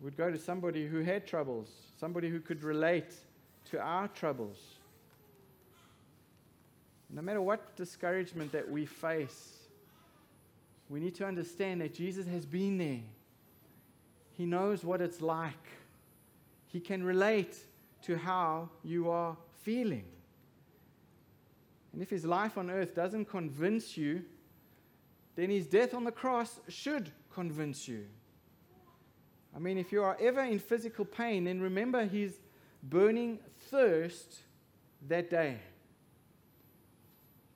Would 0.00 0.16
go 0.16 0.30
to 0.30 0.38
somebody 0.38 0.86
who 0.86 1.00
had 1.00 1.26
troubles, 1.26 1.70
somebody 1.98 2.30
who 2.30 2.40
could 2.40 2.62
relate 2.62 3.14
to 3.70 3.80
our 3.80 4.08
troubles. 4.08 4.79
No 7.12 7.22
matter 7.22 7.40
what 7.40 7.76
discouragement 7.76 8.52
that 8.52 8.70
we 8.70 8.86
face, 8.86 9.58
we 10.88 11.00
need 11.00 11.14
to 11.16 11.26
understand 11.26 11.80
that 11.80 11.94
Jesus 11.94 12.26
has 12.26 12.46
been 12.46 12.78
there. 12.78 13.00
He 14.32 14.46
knows 14.46 14.84
what 14.84 15.00
it's 15.00 15.20
like. 15.20 15.52
He 16.66 16.80
can 16.80 17.02
relate 17.02 17.56
to 18.02 18.16
how 18.16 18.70
you 18.82 19.10
are 19.10 19.36
feeling. 19.62 20.04
And 21.92 22.00
if 22.00 22.10
his 22.10 22.24
life 22.24 22.56
on 22.56 22.70
earth 22.70 22.94
doesn't 22.94 23.26
convince 23.26 23.96
you, 23.96 24.22
then 25.34 25.50
his 25.50 25.66
death 25.66 25.94
on 25.94 26.04
the 26.04 26.12
cross 26.12 26.60
should 26.68 27.10
convince 27.32 27.88
you. 27.88 28.06
I 29.54 29.58
mean, 29.58 29.78
if 29.78 29.90
you 29.90 30.02
are 30.02 30.16
ever 30.20 30.42
in 30.42 30.58
physical 30.60 31.04
pain, 31.04 31.44
then 31.44 31.60
remember 31.60 32.04
his 32.04 32.38
burning 32.82 33.40
thirst 33.68 34.38
that 35.08 35.28
day. 35.28 35.58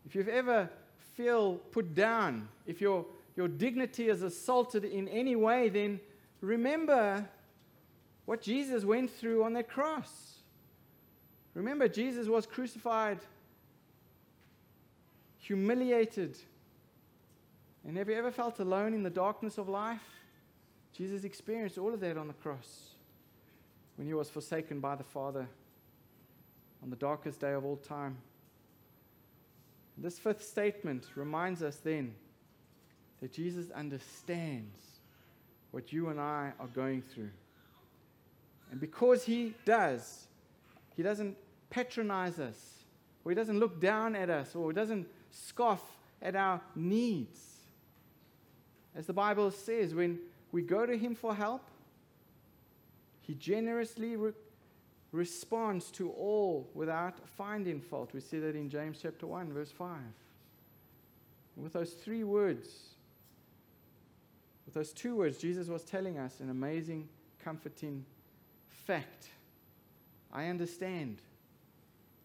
If 0.06 0.14
you've 0.14 0.28
ever 0.28 0.68
feel 1.14 1.54
put 1.72 1.94
down, 1.94 2.48
if 2.66 2.80
your, 2.80 3.06
your 3.36 3.48
dignity 3.48 4.08
is 4.08 4.22
assaulted 4.22 4.84
in 4.84 5.08
any 5.08 5.36
way, 5.36 5.68
then 5.68 6.00
remember 6.40 7.28
what 8.24 8.40
Jesus 8.40 8.84
went 8.84 9.10
through 9.10 9.44
on 9.44 9.52
that 9.54 9.68
cross. 9.68 10.38
Remember, 11.54 11.88
Jesus 11.88 12.26
was 12.26 12.46
crucified, 12.46 13.20
humiliated. 15.38 16.36
And 17.86 17.96
have 17.96 18.08
you 18.08 18.16
ever 18.16 18.30
felt 18.30 18.58
alone 18.60 18.94
in 18.94 19.02
the 19.02 19.10
darkness 19.10 19.58
of 19.58 19.68
life? 19.68 20.02
Jesus 20.92 21.24
experienced 21.24 21.78
all 21.78 21.92
of 21.92 22.00
that 22.00 22.16
on 22.16 22.28
the 22.28 22.34
cross 22.34 22.90
when 23.96 24.06
he 24.06 24.14
was 24.14 24.30
forsaken 24.30 24.80
by 24.80 24.96
the 24.96 25.04
Father 25.04 25.46
on 26.82 26.90
the 26.90 26.96
darkest 26.96 27.40
day 27.40 27.52
of 27.52 27.64
all 27.64 27.76
time. 27.76 28.16
This 29.96 30.18
fifth 30.18 30.44
statement 30.44 31.07
reminds 31.14 31.62
us 31.62 31.76
then 31.76 32.14
that 33.20 33.33
Jesus 33.33 33.70
understands 33.70 34.76
what 35.70 35.92
you 35.92 36.09
and 36.09 36.20
I 36.20 36.52
are 36.59 36.66
going 36.66 37.02
through. 37.02 37.30
And 38.70 38.80
because 38.80 39.24
He 39.24 39.54
does, 39.64 40.26
He 40.96 41.02
doesn't 41.02 41.37
patronize 41.70 42.38
us, 42.38 42.85
or 43.24 43.30
He 43.30 43.37
doesn't 43.37 43.59
look 43.59 43.80
down 43.80 44.14
at 44.16 44.30
us, 44.30 44.54
or 44.54 44.70
He 44.70 44.74
doesn't 44.74 45.07
scoff 45.30 45.83
at 46.20 46.35
our 46.35 46.61
needs. 46.74 47.40
As 48.96 49.07
the 49.07 49.12
Bible 49.12 49.50
says, 49.50 49.94
when 49.94 50.18
we 50.52 50.62
go 50.62 50.87
to 50.87 50.96
Him 50.96 51.14
for 51.14 51.35
help, 51.35 51.62
He 53.20 53.35
generously 53.35 54.16
responds 55.14 55.92
to 55.92 56.11
all 56.11 56.68
without 56.74 57.14
finding 57.37 57.81
fault. 57.81 58.11
We 58.12 58.20
see 58.20 58.40
that 58.40 58.57
in 58.57 58.68
James 58.68 58.98
chapter 59.00 59.27
1, 59.29 59.53
verse 59.53 59.70
5. 59.70 59.96
With 61.57 61.72
those 61.72 61.92
three 61.92 62.24
words, 62.24 62.68
With 64.66 64.74
those 64.74 64.92
two 64.92 65.14
words, 65.14 65.38
Jesus 65.38 65.68
was 65.68 65.85
telling 65.85 66.18
us 66.18 66.40
an 66.40 66.50
amazing, 66.50 67.09
comforting 67.44 68.05
fact. 68.87 69.29
I 70.33 70.46
understand. 70.46 71.18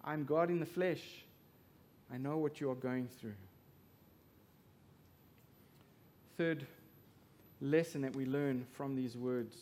I'm 0.04 0.24
God 0.24 0.50
in 0.50 0.60
the 0.60 0.66
flesh. 0.66 1.02
I 2.12 2.18
know 2.18 2.38
what 2.38 2.60
you 2.60 2.72
are 2.72 2.76
going 2.76 3.08
through. 3.08 3.36
Third 6.38 6.66
lesson 7.62 8.02
that 8.02 8.16
we 8.16 8.26
learn 8.26 8.66
from 8.72 8.96
these 8.96 9.16
words. 9.16 9.56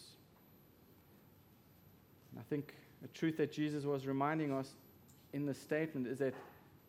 I 2.39 2.43
think 2.43 2.73
a 3.03 3.07
truth 3.09 3.37
that 3.37 3.51
Jesus 3.51 3.83
was 3.83 4.07
reminding 4.07 4.51
us 4.51 4.75
in 5.33 5.45
the 5.45 5.53
statement 5.53 6.07
is 6.07 6.19
that 6.19 6.33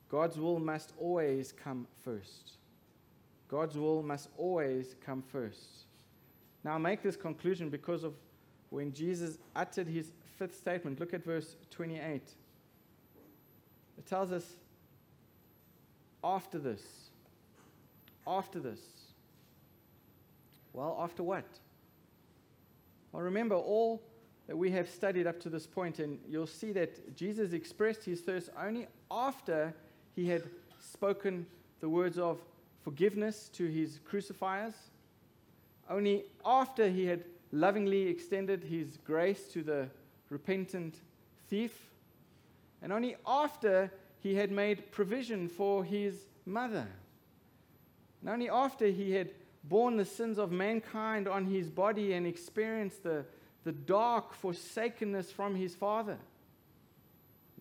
God's 0.09 0.39
will 0.39 0.59
must 0.59 0.93
always 0.99 1.53
come 1.53 1.87
first. 2.03 2.57
God's 3.49 3.77
will 3.77 4.03
must 4.03 4.29
always 4.37 4.95
come 5.05 5.23
first. 5.23 5.87
Now, 6.65 6.75
I 6.75 6.79
make 6.79 7.03
this 7.03 7.17
conclusion 7.17 7.69
because 7.71 8.05
of 8.05 8.15
when 8.71 8.93
Jesus 8.93 9.39
uttered 9.55 9.87
his 9.87 10.13
fifth 10.39 10.57
statement. 10.57 11.01
Look 11.01 11.15
at 11.15 11.25
verse 11.25 11.57
28. 11.71 12.23
It 13.99 14.07
tells 14.07 14.33
us 14.33 14.45
after 16.23 16.59
this. 16.59 16.83
After 18.27 18.61
this. 18.61 18.81
Well, 20.73 20.99
after 21.01 21.23
what? 21.23 21.47
Well, 23.13 23.23
remember 23.23 23.55
all 23.57 24.03
that 24.49 24.57
we 24.57 24.71
have 24.71 24.89
studied 24.89 25.27
up 25.27 25.39
to 25.41 25.51
this 25.51 25.67
point, 25.67 25.99
and 25.99 26.19
you'll 26.27 26.47
see 26.47 26.73
that 26.73 27.15
Jesus 27.15 27.53
expressed 27.53 28.05
his 28.05 28.23
thirst 28.23 28.49
only 28.59 28.89
after 29.11 29.75
he 30.17 30.27
had 30.27 30.43
spoken 30.81 31.47
the 31.81 31.89
words 31.89 32.19
of 32.19 32.39
forgiveness 32.83 33.51
to 33.51 33.67
his 33.67 34.01
crucifiers, 34.07 34.73
only 35.91 36.25
after 36.45 36.89
he 36.89 37.05
had 37.05 37.25
lovingly 37.53 38.09
extended 38.09 38.65
his 38.65 38.97
grace 39.05 39.45
to 39.53 39.63
the 39.63 39.89
repentant 40.31 40.97
thief, 41.49 41.91
and 42.81 42.91
only 42.91 43.17
after 43.27 43.93
he 44.21 44.35
had 44.35 44.51
made 44.51 44.91
provision 44.91 45.47
for 45.47 45.85
his 45.85 46.27
mother, 46.47 46.89
and 48.23 48.31
only 48.31 48.49
after 48.49 48.87
he 48.87 49.13
had 49.13 49.31
borne 49.65 49.99
the 49.99 50.05
sins 50.05 50.39
of 50.39 50.51
mankind 50.51 51.29
on 51.29 51.45
his 51.45 51.69
body 51.69 52.15
and 52.15 52.27
experienced 52.27 53.03
the, 53.03 53.25
the 53.69 53.73
dark 53.73 54.33
forsakenness 54.33 55.31
from 55.31 55.55
his 55.55 55.75
father. 55.75 56.17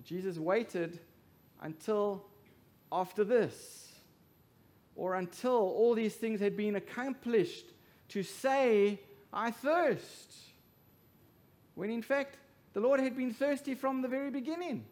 Jesus 0.06 0.38
waited 0.38 1.02
until 1.62 2.24
after 2.93 3.26
this, 3.26 3.91
or 4.96 5.15
until 5.15 5.52
all 5.52 5.93
these 5.96 6.15
things 6.15 6.39
had 6.39 6.56
been 6.56 6.78
accomplished, 6.78 7.65
to 8.08 8.24
say, 8.24 9.02
I 9.34 9.52
thirst. 9.52 10.34
When 11.76 11.89
in 11.89 12.02
fact, 12.02 12.38
the 12.72 12.80
Lord 12.80 13.02
had 13.02 13.17
been 13.17 13.34
thirsty 13.34 13.76
from 13.76 14.02
the 14.02 14.08
very 14.08 14.32
beginning. 14.32 14.86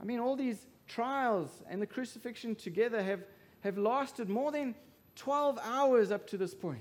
I 0.00 0.04
mean, 0.04 0.18
all 0.18 0.34
these 0.34 0.64
trials 0.88 1.50
and 1.68 1.82
the 1.82 1.86
crucifixion 1.86 2.54
together 2.54 3.02
have, 3.02 3.20
have 3.60 3.76
lasted 3.76 4.30
more 4.30 4.50
than 4.50 4.76
12 5.16 5.58
hours 5.62 6.10
up 6.10 6.26
to 6.28 6.38
this 6.38 6.54
point. 6.54 6.80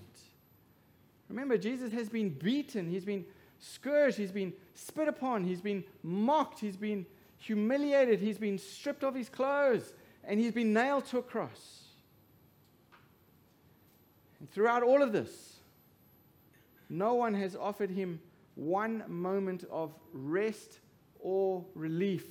Remember, 1.33 1.57
Jesus 1.57 1.91
has 1.93 2.09
been 2.09 2.29
beaten, 2.29 2.87
he's 2.87 3.05
been 3.05 3.25
scourged, 3.57 4.17
he's 4.17 4.31
been 4.31 4.53
spit 4.75 5.07
upon, 5.07 5.43
he's 5.43 5.61
been 5.61 5.83
mocked, 6.03 6.59
he's 6.59 6.77
been 6.77 7.07
humiliated, 7.37 8.19
he's 8.19 8.37
been 8.37 8.59
stripped 8.59 9.03
of 9.03 9.15
his 9.15 9.29
clothes, 9.29 9.95
and 10.23 10.39
he's 10.39 10.51
been 10.51 10.73
nailed 10.73 11.07
to 11.07 11.17
a 11.17 11.23
cross. 11.23 11.85
And 14.39 14.51
throughout 14.51 14.83
all 14.83 15.01
of 15.01 15.11
this, 15.11 15.55
no 16.87 17.15
one 17.15 17.33
has 17.33 17.55
offered 17.55 17.89
him 17.89 18.19
one 18.53 19.03
moment 19.07 19.63
of 19.71 19.91
rest 20.13 20.81
or 21.19 21.65
relief. 21.73 22.27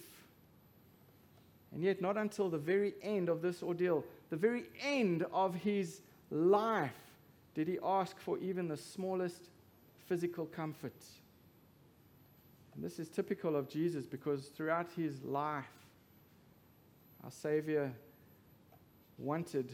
And 1.73 1.83
yet, 1.83 2.01
not 2.01 2.17
until 2.17 2.49
the 2.49 2.59
very 2.59 2.95
end 3.03 3.29
of 3.29 3.43
this 3.43 3.65
ordeal, 3.65 4.05
the 4.31 4.37
very 4.37 4.67
end 4.81 5.27
of 5.33 5.57
his 5.57 6.03
life, 6.31 6.93
did 7.55 7.69
he 7.69 7.79
ask 7.83 8.19
for 8.19 8.39
even 8.39 8.69
the 8.69 8.77
smallest 8.77 9.51
physical 10.07 10.47
comfort. 10.47 11.05
And 12.75 12.85
this 12.85 12.99
is 12.99 13.09
typical 13.09 13.57
of 13.57 13.69
Jesus 13.69 14.07
because 14.07 14.47
throughout 14.47 14.89
his 14.97 15.23
life, 15.23 15.65
our 17.25 17.31
Savior 17.31 17.93
wanted 19.19 19.73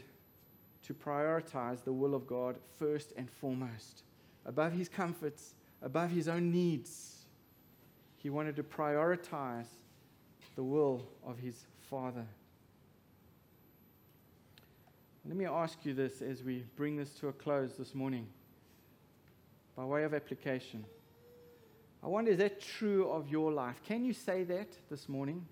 to 0.82 0.94
prioritize 0.94 1.82
the 1.84 1.92
will 1.92 2.14
of 2.14 2.26
God 2.26 2.56
first 2.78 3.12
and 3.16 3.30
foremost, 3.30 4.02
above 4.46 4.72
his 4.72 4.88
comforts, 4.88 5.54
above 5.82 6.10
his 6.10 6.28
own 6.28 6.50
needs. 6.50 7.26
He 8.16 8.30
wanted 8.30 8.56
to 8.56 8.62
prioritize 8.62 9.68
the 10.56 10.64
will 10.64 11.06
of 11.24 11.38
his 11.38 11.66
Father. 11.90 12.26
Let 15.28 15.36
me 15.36 15.44
ask 15.44 15.84
you 15.84 15.92
this 15.92 16.22
as 16.22 16.42
we 16.42 16.64
bring 16.74 16.96
this 16.96 17.10
to 17.16 17.28
a 17.28 17.32
close 17.34 17.74
this 17.76 17.94
morning, 17.94 18.26
by 19.76 19.84
way 19.84 20.04
of 20.04 20.14
application. 20.14 20.86
I 22.02 22.06
wonder, 22.06 22.30
is 22.30 22.38
that 22.38 22.62
true 22.62 23.10
of 23.10 23.28
your 23.28 23.52
life? 23.52 23.76
Can 23.86 24.06
you 24.06 24.14
say 24.14 24.42
that 24.44 24.68
this 24.88 25.06
morning? 25.06 25.44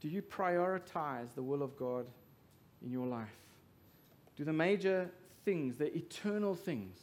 Do 0.00 0.08
you 0.08 0.22
prioritize 0.22 1.34
the 1.34 1.42
will 1.42 1.62
of 1.62 1.76
God 1.76 2.06
in 2.82 2.90
your 2.90 3.06
life? 3.06 3.28
Do 4.34 4.44
the 4.44 4.52
major 4.54 5.10
things, 5.44 5.76
the 5.76 5.94
eternal 5.94 6.54
things, 6.54 6.98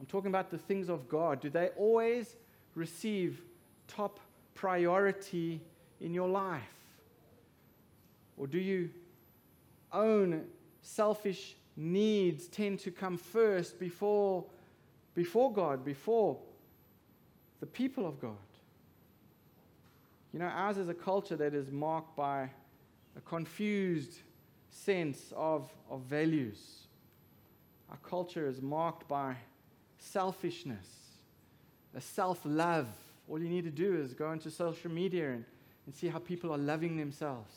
I'm 0.00 0.06
talking 0.06 0.30
about 0.30 0.50
the 0.50 0.58
things 0.58 0.88
of 0.88 1.08
God, 1.08 1.40
do 1.40 1.48
they 1.48 1.68
always 1.76 2.34
receive 2.74 3.40
top 3.86 4.18
priority 4.54 5.60
in 6.00 6.12
your 6.12 6.28
life? 6.28 6.62
Or 8.36 8.48
do 8.48 8.58
you 8.58 8.90
own 9.92 10.44
selfish 10.80 11.56
needs 11.76 12.48
tend 12.48 12.78
to 12.80 12.90
come 12.90 13.16
first 13.16 13.78
before, 13.78 14.44
before 15.14 15.52
God, 15.52 15.84
before 15.84 16.38
the 17.60 17.66
people 17.66 18.06
of 18.06 18.20
God. 18.20 18.36
You 20.32 20.38
know, 20.38 20.46
ours 20.46 20.78
is 20.78 20.88
a 20.88 20.94
culture 20.94 21.36
that 21.36 21.54
is 21.54 21.70
marked 21.70 22.16
by 22.16 22.50
a 23.16 23.20
confused 23.20 24.18
sense 24.70 25.32
of, 25.36 25.70
of 25.90 26.00
values. 26.02 26.86
Our 27.90 27.98
culture 27.98 28.46
is 28.46 28.62
marked 28.62 29.06
by 29.06 29.36
selfishness, 29.98 30.86
a 31.94 32.00
self 32.00 32.40
love. 32.44 32.88
All 33.28 33.38
you 33.38 33.48
need 33.48 33.64
to 33.64 33.70
do 33.70 33.96
is 33.96 34.14
go 34.14 34.32
into 34.32 34.50
social 34.50 34.90
media 34.90 35.32
and, 35.32 35.44
and 35.86 35.94
see 35.94 36.08
how 36.08 36.18
people 36.18 36.52
are 36.52 36.58
loving 36.58 36.96
themselves. 36.96 37.54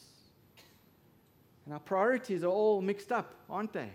And 1.66 1.74
our 1.74 1.80
priorities 1.80 2.44
are 2.44 2.52
all 2.52 2.82
mixed 2.82 3.12
up, 3.12 3.34
aren't 3.50 3.74
they? 3.74 3.90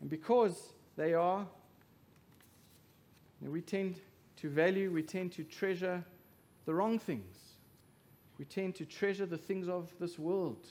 And 0.00 0.10
because 0.10 0.72
they 0.96 1.14
are, 1.14 1.46
we 3.40 3.60
tend 3.60 4.00
to 4.36 4.50
value, 4.50 4.90
we 4.90 5.02
tend 5.02 5.32
to 5.32 5.44
treasure 5.44 6.04
the 6.64 6.74
wrong 6.74 6.98
things. 6.98 7.36
We 8.38 8.44
tend 8.44 8.74
to 8.76 8.84
treasure 8.84 9.24
the 9.24 9.38
things 9.38 9.68
of 9.68 9.92
this 9.98 10.18
world. 10.18 10.66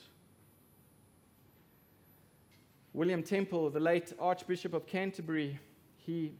William 2.92 3.22
Temple, 3.22 3.70
the 3.70 3.80
late 3.80 4.12
Archbishop 4.18 4.72
of 4.72 4.86
Canterbury, 4.86 5.58
he, 5.96 6.32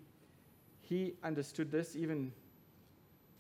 he 0.81 1.15
understood 1.25 1.71
this 1.71 1.97
even 1.97 2.33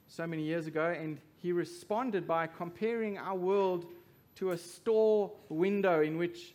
so 0.08 0.26
many 0.26 0.42
years 0.42 0.66
ago, 0.66 0.94
and 0.98 1.20
he 1.36 1.52
responded 1.52 2.26
by 2.26 2.46
comparing 2.46 3.18
our 3.18 3.36
world 3.36 3.86
to 4.36 4.52
a 4.52 4.56
store 4.56 5.32
window 5.48 6.02
in 6.02 6.16
which 6.16 6.54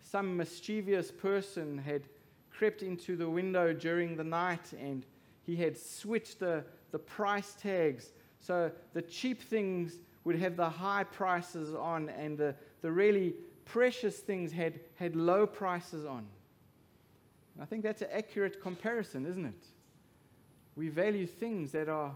some 0.00 0.36
mischievous 0.36 1.10
person 1.10 1.78
had 1.78 2.02
crept 2.50 2.82
into 2.82 3.16
the 3.16 3.28
window 3.28 3.72
during 3.72 4.16
the 4.16 4.24
night 4.24 4.72
and 4.80 5.04
he 5.42 5.56
had 5.56 5.76
switched 5.78 6.40
the, 6.40 6.64
the 6.90 6.98
price 6.98 7.54
tags. 7.60 8.12
So 8.40 8.70
the 8.92 9.02
cheap 9.02 9.42
things 9.42 9.98
would 10.24 10.36
have 10.36 10.56
the 10.56 10.68
high 10.68 11.04
prices 11.04 11.72
on, 11.74 12.08
and 12.08 12.36
the, 12.36 12.54
the 12.82 12.90
really 12.90 13.34
precious 13.64 14.18
things 14.18 14.50
had, 14.50 14.80
had 14.96 15.14
low 15.14 15.46
prices 15.46 16.04
on. 16.04 16.26
And 17.54 17.62
I 17.62 17.64
think 17.64 17.84
that's 17.84 18.02
an 18.02 18.08
accurate 18.12 18.60
comparison, 18.60 19.24
isn't 19.24 19.44
it? 19.44 19.66
We 20.74 20.88
value 20.88 21.26
things 21.26 21.70
that, 21.72 21.88
are, 21.88 22.14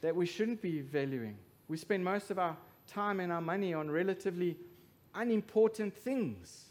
that 0.00 0.14
we 0.16 0.26
shouldn't 0.26 0.60
be 0.60 0.80
valuing. 0.80 1.36
We 1.68 1.76
spend 1.76 2.04
most 2.04 2.30
of 2.30 2.38
our 2.40 2.56
time 2.86 3.20
and 3.20 3.32
our 3.32 3.40
money 3.40 3.74
on 3.74 3.90
relatively 3.90 4.56
unimportant 5.14 5.94
things, 5.94 6.66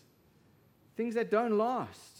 things 0.96 1.16
that 1.16 1.32
don't 1.32 1.58
last. 1.58 2.20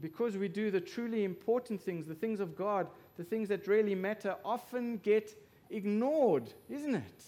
Because 0.00 0.36
we 0.36 0.48
do 0.48 0.70
the 0.70 0.80
truly 0.80 1.24
important 1.24 1.80
things, 1.80 2.06
the 2.06 2.14
things 2.14 2.40
of 2.40 2.56
God, 2.56 2.86
the 3.16 3.24
things 3.24 3.48
that 3.48 3.66
really 3.66 3.94
matter, 3.94 4.36
often 4.44 4.98
get 4.98 5.36
ignored, 5.70 6.52
isn't 6.70 6.94
it? 6.94 7.24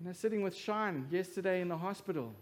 You 0.00 0.06
know, 0.06 0.12
sitting 0.12 0.42
with 0.42 0.56
Shine 0.56 1.06
yesterday 1.10 1.60
in 1.60 1.68
the 1.68 1.76
hospital, 1.76 2.34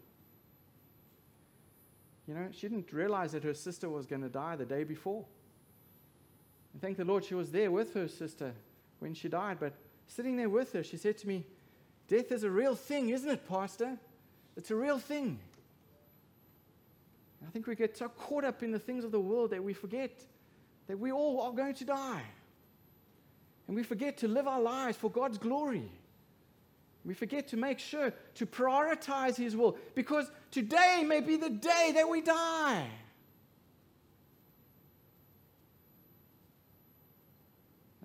You 2.29 2.35
know, 2.35 2.49
she 2.53 2.69
didn't 2.69 2.93
realize 2.93 3.33
that 3.33 3.45
her 3.45 3.55
sister 3.55 3.89
was 3.89 4.07
going 4.07 4.23
to 4.23 4.29
die 4.29 4.57
the 4.57 4.65
day 4.65 4.85
before. 4.85 5.25
And 6.73 6.81
thank 6.81 6.97
the 6.97 7.05
Lord 7.05 7.25
she 7.25 7.35
was 7.35 7.51
there 7.51 7.71
with 7.71 7.95
her 7.95 8.09
sister 8.09 8.53
when 9.03 9.15
she 9.15 9.29
died. 9.29 9.59
But 9.61 9.75
sitting 10.07 10.37
there 10.37 10.49
with 10.49 10.73
her, 10.73 10.83
she 10.83 10.97
said 10.97 11.19
to 11.19 11.29
me, 11.29 11.45
Death 12.09 12.33
is 12.33 12.45
a 12.45 12.51
real 12.51 12.75
thing, 12.75 13.11
isn't 13.11 13.29
it, 13.29 13.49
Pastor? 13.49 13.99
It's 14.57 14.71
a 14.71 14.77
real 14.77 14.99
thing. 14.99 15.39
I 17.47 17.51
think 17.51 17.67
we 17.67 17.75
get 17.75 17.97
so 17.97 18.09
caught 18.09 18.45
up 18.45 18.63
in 18.63 18.71
the 18.71 18.79
things 18.79 19.05
of 19.05 19.11
the 19.11 19.21
world 19.21 19.51
that 19.51 19.63
we 19.63 19.73
forget 19.73 20.25
that 20.87 20.99
we 20.99 21.11
all 21.13 21.41
are 21.43 21.53
going 21.53 21.75
to 21.75 21.85
die. 21.85 22.23
And 23.67 23.77
we 23.77 23.83
forget 23.83 24.19
to 24.19 24.29
live 24.29 24.47
our 24.47 24.61
lives 24.61 24.97
for 24.97 25.11
God's 25.11 25.39
glory. 25.39 25.91
We 27.05 27.15
forget 27.15 27.49
to 27.49 27.57
make 27.57 27.79
sure 27.79 28.13
to 28.35 28.47
prioritize 28.47 29.37
His 29.37 29.57
will 29.57 29.77
because 29.95 30.31
today 30.51 31.05
may 31.07 31.21
be 31.21 31.37
the 31.37 31.51
day 31.51 31.93
that 31.95 32.09
we 32.09 32.21
die. 32.21 32.87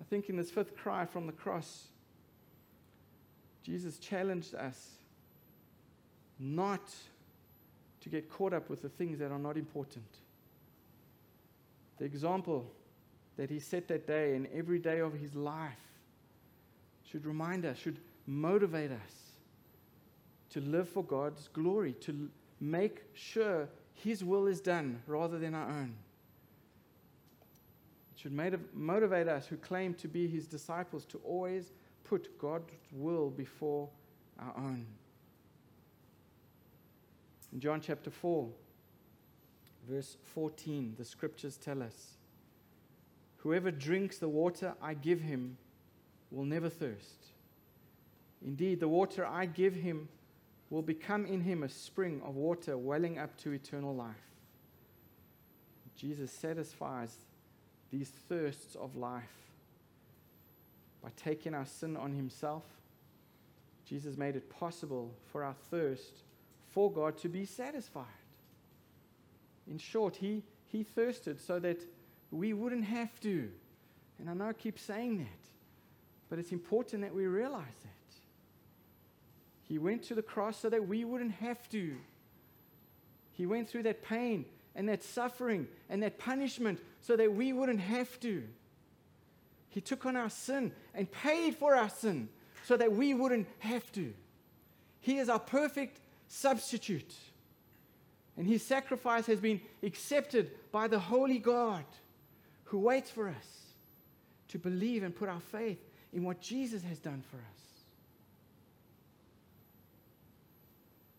Think 0.08 0.28
in 0.28 0.36
this 0.36 0.50
fifth 0.50 0.76
cry 0.76 1.04
from 1.04 1.26
the 1.26 1.32
cross, 1.32 1.88
Jesus 3.62 3.98
challenged 3.98 4.54
us 4.54 4.92
not 6.38 6.94
to 8.00 8.08
get 8.08 8.30
caught 8.30 8.52
up 8.52 8.70
with 8.70 8.82
the 8.82 8.88
things 8.88 9.18
that 9.18 9.30
are 9.30 9.38
not 9.38 9.56
important. 9.56 10.06
The 11.98 12.04
example 12.04 12.70
that 13.36 13.50
he 13.50 13.58
set 13.58 13.88
that 13.88 14.06
day 14.06 14.34
and 14.34 14.46
every 14.54 14.78
day 14.78 15.00
of 15.00 15.12
his 15.12 15.34
life 15.34 15.72
should 17.10 17.26
remind 17.26 17.64
us, 17.64 17.78
should 17.78 17.98
motivate 18.26 18.90
us 18.90 19.12
to 20.50 20.60
live 20.60 20.88
for 20.88 21.04
God's 21.04 21.48
glory, 21.48 21.92
to 22.00 22.28
make 22.60 23.02
sure 23.14 23.68
his 23.94 24.24
will 24.24 24.46
is 24.46 24.60
done 24.60 25.02
rather 25.06 25.38
than 25.38 25.54
our 25.54 25.68
own. 25.68 25.94
Should 28.20 28.32
motivate 28.74 29.28
us 29.28 29.46
who 29.46 29.56
claim 29.56 29.94
to 29.94 30.08
be 30.08 30.26
his 30.26 30.48
disciples 30.48 31.04
to 31.06 31.20
always 31.24 31.70
put 32.02 32.36
God's 32.36 32.72
will 32.90 33.30
before 33.30 33.88
our 34.40 34.52
own. 34.56 34.86
In 37.52 37.60
John 37.60 37.80
chapter 37.80 38.10
4, 38.10 38.48
verse 39.88 40.16
14, 40.34 40.96
the 40.98 41.04
scriptures 41.04 41.56
tell 41.56 41.80
us 41.80 42.14
Whoever 43.36 43.70
drinks 43.70 44.18
the 44.18 44.28
water 44.28 44.74
I 44.82 44.94
give 44.94 45.20
him 45.20 45.56
will 46.32 46.44
never 46.44 46.68
thirst. 46.68 47.26
Indeed, 48.44 48.80
the 48.80 48.88
water 48.88 49.24
I 49.24 49.46
give 49.46 49.76
him 49.76 50.08
will 50.70 50.82
become 50.82 51.24
in 51.24 51.42
him 51.42 51.62
a 51.62 51.68
spring 51.68 52.20
of 52.24 52.34
water 52.34 52.76
welling 52.76 53.16
up 53.16 53.36
to 53.38 53.52
eternal 53.52 53.94
life. 53.94 54.16
Jesus 55.94 56.32
satisfies 56.32 57.16
these 57.92 58.10
thirsts 58.28 58.74
of 58.74 58.96
life 58.96 59.22
by 61.02 61.10
taking 61.16 61.54
our 61.54 61.66
sin 61.66 61.96
on 61.96 62.12
himself. 62.12 62.64
Jesus 63.84 64.16
made 64.16 64.36
it 64.36 64.50
possible 64.50 65.14
for 65.32 65.42
our 65.42 65.54
thirst 65.70 66.22
for 66.70 66.92
God 66.92 67.16
to 67.18 67.28
be 67.28 67.44
satisfied. 67.44 68.04
In 69.70 69.78
short, 69.78 70.16
he, 70.16 70.42
he 70.66 70.82
thirsted 70.82 71.40
so 71.40 71.58
that 71.60 71.82
we 72.30 72.52
wouldn't 72.52 72.84
have 72.84 73.18
to. 73.20 73.48
And 74.18 74.28
I 74.28 74.34
know 74.34 74.48
I 74.48 74.52
keep 74.52 74.78
saying 74.78 75.18
that, 75.18 75.48
but 76.28 76.38
it's 76.38 76.52
important 76.52 77.02
that 77.02 77.14
we 77.14 77.26
realize 77.26 77.64
that. 77.82 77.92
He 79.62 79.78
went 79.78 80.02
to 80.04 80.14
the 80.14 80.22
cross 80.22 80.58
so 80.58 80.70
that 80.70 80.88
we 80.88 81.04
wouldn't 81.04 81.32
have 81.32 81.68
to. 81.70 81.96
He 83.32 83.46
went 83.46 83.68
through 83.68 83.84
that 83.84 84.02
pain 84.02 84.46
and 84.78 84.88
that 84.88 85.02
suffering 85.02 85.66
and 85.90 86.04
that 86.04 86.18
punishment 86.18 86.78
so 87.00 87.16
that 87.16 87.34
we 87.34 87.52
wouldn't 87.52 87.80
have 87.80 88.18
to. 88.20 88.44
He 89.70 89.80
took 89.80 90.06
on 90.06 90.14
our 90.14 90.30
sin 90.30 90.70
and 90.94 91.10
paid 91.10 91.56
for 91.56 91.74
our 91.74 91.90
sin 91.90 92.28
so 92.64 92.76
that 92.76 92.92
we 92.92 93.12
wouldn't 93.12 93.48
have 93.58 93.90
to. 93.92 94.14
He 95.00 95.18
is 95.18 95.28
our 95.28 95.40
perfect 95.40 95.98
substitute. 96.28 97.12
And 98.36 98.46
his 98.46 98.64
sacrifice 98.64 99.26
has 99.26 99.40
been 99.40 99.60
accepted 99.82 100.52
by 100.70 100.86
the 100.86 101.00
Holy 101.00 101.40
God 101.40 101.84
who 102.64 102.78
waits 102.78 103.10
for 103.10 103.28
us 103.28 103.64
to 104.46 104.60
believe 104.60 105.02
and 105.02 105.14
put 105.14 105.28
our 105.28 105.40
faith 105.40 105.80
in 106.12 106.22
what 106.22 106.40
Jesus 106.40 106.84
has 106.84 107.00
done 107.00 107.24
for 107.28 107.38
us. 107.38 107.62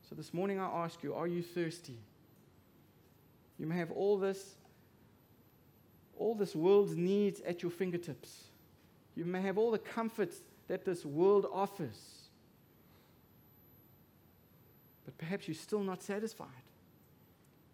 So 0.08 0.16
this 0.16 0.34
morning 0.34 0.62
I 0.62 0.66
ask 0.66 1.04
you, 1.04 1.14
are 1.14 1.28
you 1.28 1.44
thirsty? 1.44 1.98
You 3.60 3.68
may 3.68 3.76
have 3.76 3.92
all 3.92 4.18
this 4.18 4.56
all 6.18 6.36
this 6.36 6.54
world's 6.54 6.96
needs 6.96 7.40
at 7.42 7.64
your 7.64 7.72
fingertips. 7.72 8.50
You 9.16 9.26
may 9.26 9.42
have 9.42 9.58
all 9.58 9.72
the 9.72 9.80
comforts 9.80 10.42
that 10.68 10.84
this 10.84 11.06
world 11.06 11.48
offers. 11.52 12.20
But 15.06 15.18
perhaps 15.18 15.48
you're 15.48 15.56
still 15.56 15.80
not 15.80 16.04
satisfied. 16.04 16.48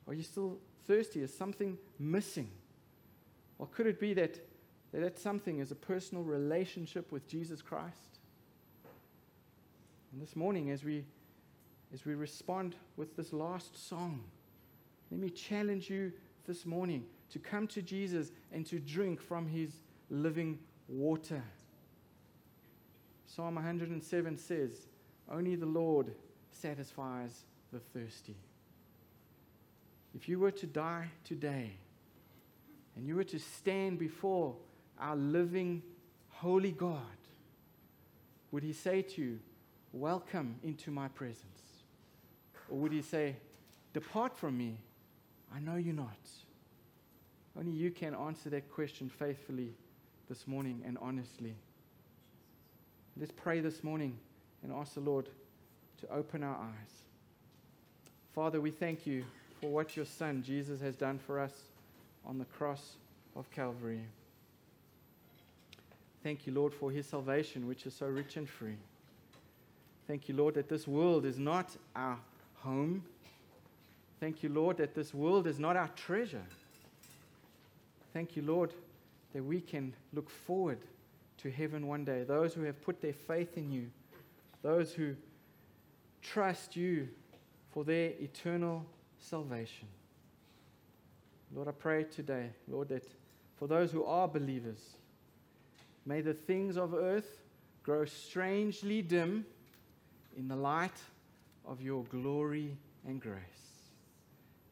Are 0.08 0.14
you 0.14 0.22
still 0.22 0.60
thirsty? 0.88 1.22
Is 1.22 1.36
something 1.36 1.78
missing? 1.98 2.50
Or 3.58 3.66
could 3.68 3.88
it 3.88 4.00
be 4.00 4.14
that, 4.14 4.40
that 4.92 5.02
that 5.02 5.18
something 5.18 5.60
is 5.60 5.72
a 5.72 5.76
personal 5.76 6.24
relationship 6.24 7.12
with 7.12 7.28
Jesus 7.28 7.64
Christ? 7.64 8.20
And 10.12 10.22
this 10.22 10.36
morning, 10.36 10.70
as 10.70 10.84
we, 10.84 11.04
as 11.94 12.06
we 12.06 12.14
respond 12.14 12.76
with 12.96 13.18
this 13.18 13.34
last 13.34 13.90
song, 13.90 14.24
let 15.16 15.22
me 15.22 15.30
challenge 15.30 15.90
you 15.90 16.12
this 16.46 16.66
morning 16.66 17.06
to 17.32 17.40
come 17.40 17.68
to 17.68 17.82
Jesus 17.82 18.34
and 18.52 18.66
to 18.66 18.80
drink 18.80 19.22
from 19.22 19.48
his 19.48 19.80
living 20.10 20.60
water. 20.90 21.42
Psalm 23.26 23.56
107 23.56 24.38
says, 24.38 24.88
Only 25.32 25.56
the 25.56 25.68
Lord 25.68 26.14
satisfies 26.52 27.46
the 27.72 27.80
thirsty. 27.80 28.36
If 30.14 30.28
you 30.28 30.38
were 30.38 30.52
to 30.52 30.68
die 30.68 31.08
today, 31.24 31.72
and 32.98 33.08
you 33.08 33.16
were 33.16 33.24
to 33.24 33.40
stand 33.40 33.98
before 33.98 34.54
our 35.00 35.16
living, 35.16 35.82
holy 36.28 36.74
God, 36.74 37.00
would 38.52 38.64
He 38.64 38.74
say 38.74 39.02
to 39.02 39.22
you, 39.22 39.40
Welcome 39.94 40.56
into 40.62 40.92
my 40.92 41.08
presence? 41.08 41.62
Or 42.70 42.80
would 42.80 42.92
He 42.92 43.02
say, 43.02 43.38
Depart 43.94 44.36
from 44.36 44.58
me, 44.58 44.78
I 45.56 45.60
know 45.60 45.76
you're 45.76 45.94
not? 45.94 46.18
Only 47.58 47.72
you 47.72 47.90
can 47.90 48.14
answer 48.14 48.50
that 48.50 48.70
question 48.74 49.10
faithfully 49.10 49.70
this 50.28 50.48
morning 50.48 50.82
and 50.86 50.98
honestly. 51.02 51.56
Let's 53.18 53.32
pray 53.32 53.62
this 53.62 53.82
morning 53.82 54.18
and 54.64 54.74
ask 54.74 54.96
the 54.96 55.00
Lord 55.00 55.30
to 56.02 56.14
open 56.14 56.44
our 56.44 56.56
eyes. 56.56 57.04
Father, 58.34 58.60
we 58.60 58.72
thank 58.72 59.08
you 59.08 59.24
for 59.62 59.70
what 59.70 59.96
your 59.96 60.06
Son, 60.06 60.44
Jesus, 60.46 60.82
has 60.82 60.98
done 60.98 61.18
for 61.18 61.40
us 61.40 61.54
on 62.26 62.38
the 62.38 62.46
cross 62.46 62.96
of 63.38 63.50
Calvary. 63.52 64.02
Thank 66.22 66.46
you, 66.46 66.54
Lord, 66.54 66.74
for 66.74 66.92
his 66.92 67.06
salvation, 67.06 67.66
which 67.66 67.86
is 67.86 67.94
so 67.94 68.08
rich 68.08 68.36
and 68.36 68.50
free. 68.50 68.76
Thank 70.08 70.28
you, 70.28 70.36
Lord, 70.36 70.56
that 70.56 70.68
this 70.68 70.86
world 70.86 71.26
is 71.26 71.40
not 71.40 71.70
our 71.96 72.18
home. 72.56 73.04
Thank 74.26 74.42
you, 74.42 74.50
Lord, 74.50 74.78
that 74.78 74.96
this 74.96 75.14
world 75.14 75.46
is 75.46 75.60
not 75.60 75.76
our 75.78 75.90
treasure. 75.90 76.42
Thank 78.12 78.36
you, 78.36 78.42
Lord, 78.42 78.74
that 79.36 79.44
we 79.44 79.62
can 79.62 79.94
look 80.14 80.32
forward 80.32 80.80
to 81.44 81.52
heaven 81.52 81.86
one 81.86 82.06
day. 82.06 82.24
Those 82.24 82.56
who 82.56 82.64
have 82.64 82.82
put 82.82 83.04
their 83.04 83.14
faith 83.14 83.56
in 83.56 83.72
you, 83.72 83.92
those 84.64 84.92
who 84.92 85.14
trust 86.24 86.76
you 86.76 87.08
for 87.72 87.84
their 87.84 88.14
eternal 88.20 88.84
salvation. 89.20 89.88
Lord, 91.54 91.68
I 91.68 91.74
pray 91.74 92.06
today, 92.06 92.50
Lord, 92.68 92.90
that 92.90 93.08
for 93.58 93.68
those 93.68 93.92
who 93.92 94.06
are 94.06 94.28
believers, 94.28 94.96
may 96.04 96.22
the 96.22 96.34
things 96.34 96.78
of 96.78 96.96
earth 96.96 97.44
grow 97.84 98.06
strangely 98.06 99.04
dim 99.04 99.46
in 100.36 100.48
the 100.48 100.56
light 100.56 100.98
of 101.64 101.80
your 101.80 102.06
glory 102.06 102.76
and 103.06 103.22
grace. 103.22 103.75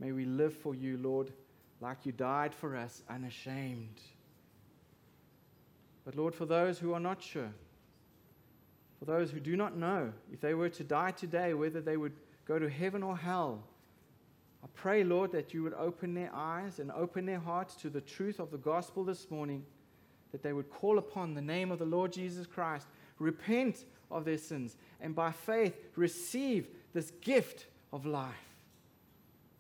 May 0.04 0.12
we 0.12 0.26
live 0.26 0.54
for 0.54 0.76
you, 0.76 0.98
Lord, 0.98 1.32
like 1.80 2.06
you 2.06 2.12
died 2.12 2.54
for 2.54 2.76
us, 2.76 3.04
unashamed. 3.10 4.02
But 6.04 6.18
Lord, 6.18 6.36
for 6.36 6.46
those 6.46 6.78
who 6.78 6.92
are 6.92 7.00
not 7.00 7.24
sure, 7.24 7.54
for 9.00 9.06
those 9.06 9.32
who 9.32 9.40
do 9.40 9.56
not 9.56 9.78
know 9.78 10.12
if 10.30 10.42
they 10.42 10.56
were 10.56 10.68
to 10.68 10.84
die 10.84 11.12
today, 11.12 11.54
whether 11.54 11.80
they 11.80 11.96
would 11.96 12.12
go 12.44 12.60
to 12.60 12.70
heaven 12.70 13.02
or 13.02 13.16
hell, 13.16 13.64
I 14.62 14.68
pray, 14.74 15.06
Lord, 15.06 15.32
that 15.32 15.54
you 15.54 15.64
would 15.64 15.74
open 15.76 16.14
their 16.14 16.32
eyes 16.36 16.80
and 16.80 16.92
open 16.92 17.26
their 17.26 17.40
hearts 17.40 17.74
to 17.76 17.90
the 17.90 18.02
truth 18.02 18.42
of 18.42 18.52
the 18.52 18.58
gospel 18.58 19.06
this 19.06 19.32
morning, 19.32 19.64
that 20.34 20.44
they 20.44 20.52
would 20.52 20.70
call 20.70 20.98
upon 20.98 21.34
the 21.34 21.42
name 21.42 21.72
of 21.72 21.80
the 21.80 21.86
Lord 21.86 22.12
Jesus 22.12 22.46
Christ, 22.46 22.88
repent 23.20 23.86
of 24.12 24.26
their 24.26 24.38
sins, 24.38 24.76
and 25.00 25.16
by 25.16 25.32
faith 25.32 25.78
receive 25.96 26.68
this 26.92 27.12
gift 27.22 27.68
of 27.94 28.06
life. 28.06 28.53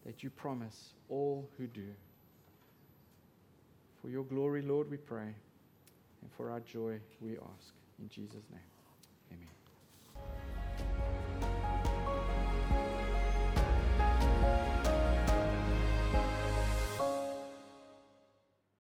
That 0.05 0.23
you 0.23 0.29
promise 0.29 0.93
all 1.09 1.47
who 1.57 1.67
do. 1.67 1.87
For 4.01 4.09
your 4.09 4.23
glory, 4.23 4.61
Lord, 4.61 4.89
we 4.89 4.97
pray, 4.97 5.33
and 6.21 6.31
for 6.35 6.51
our 6.51 6.59
joy, 6.59 6.99
we 7.21 7.33
ask. 7.33 7.73
In 8.01 8.09
Jesus' 8.09 8.43
name. 8.51 8.72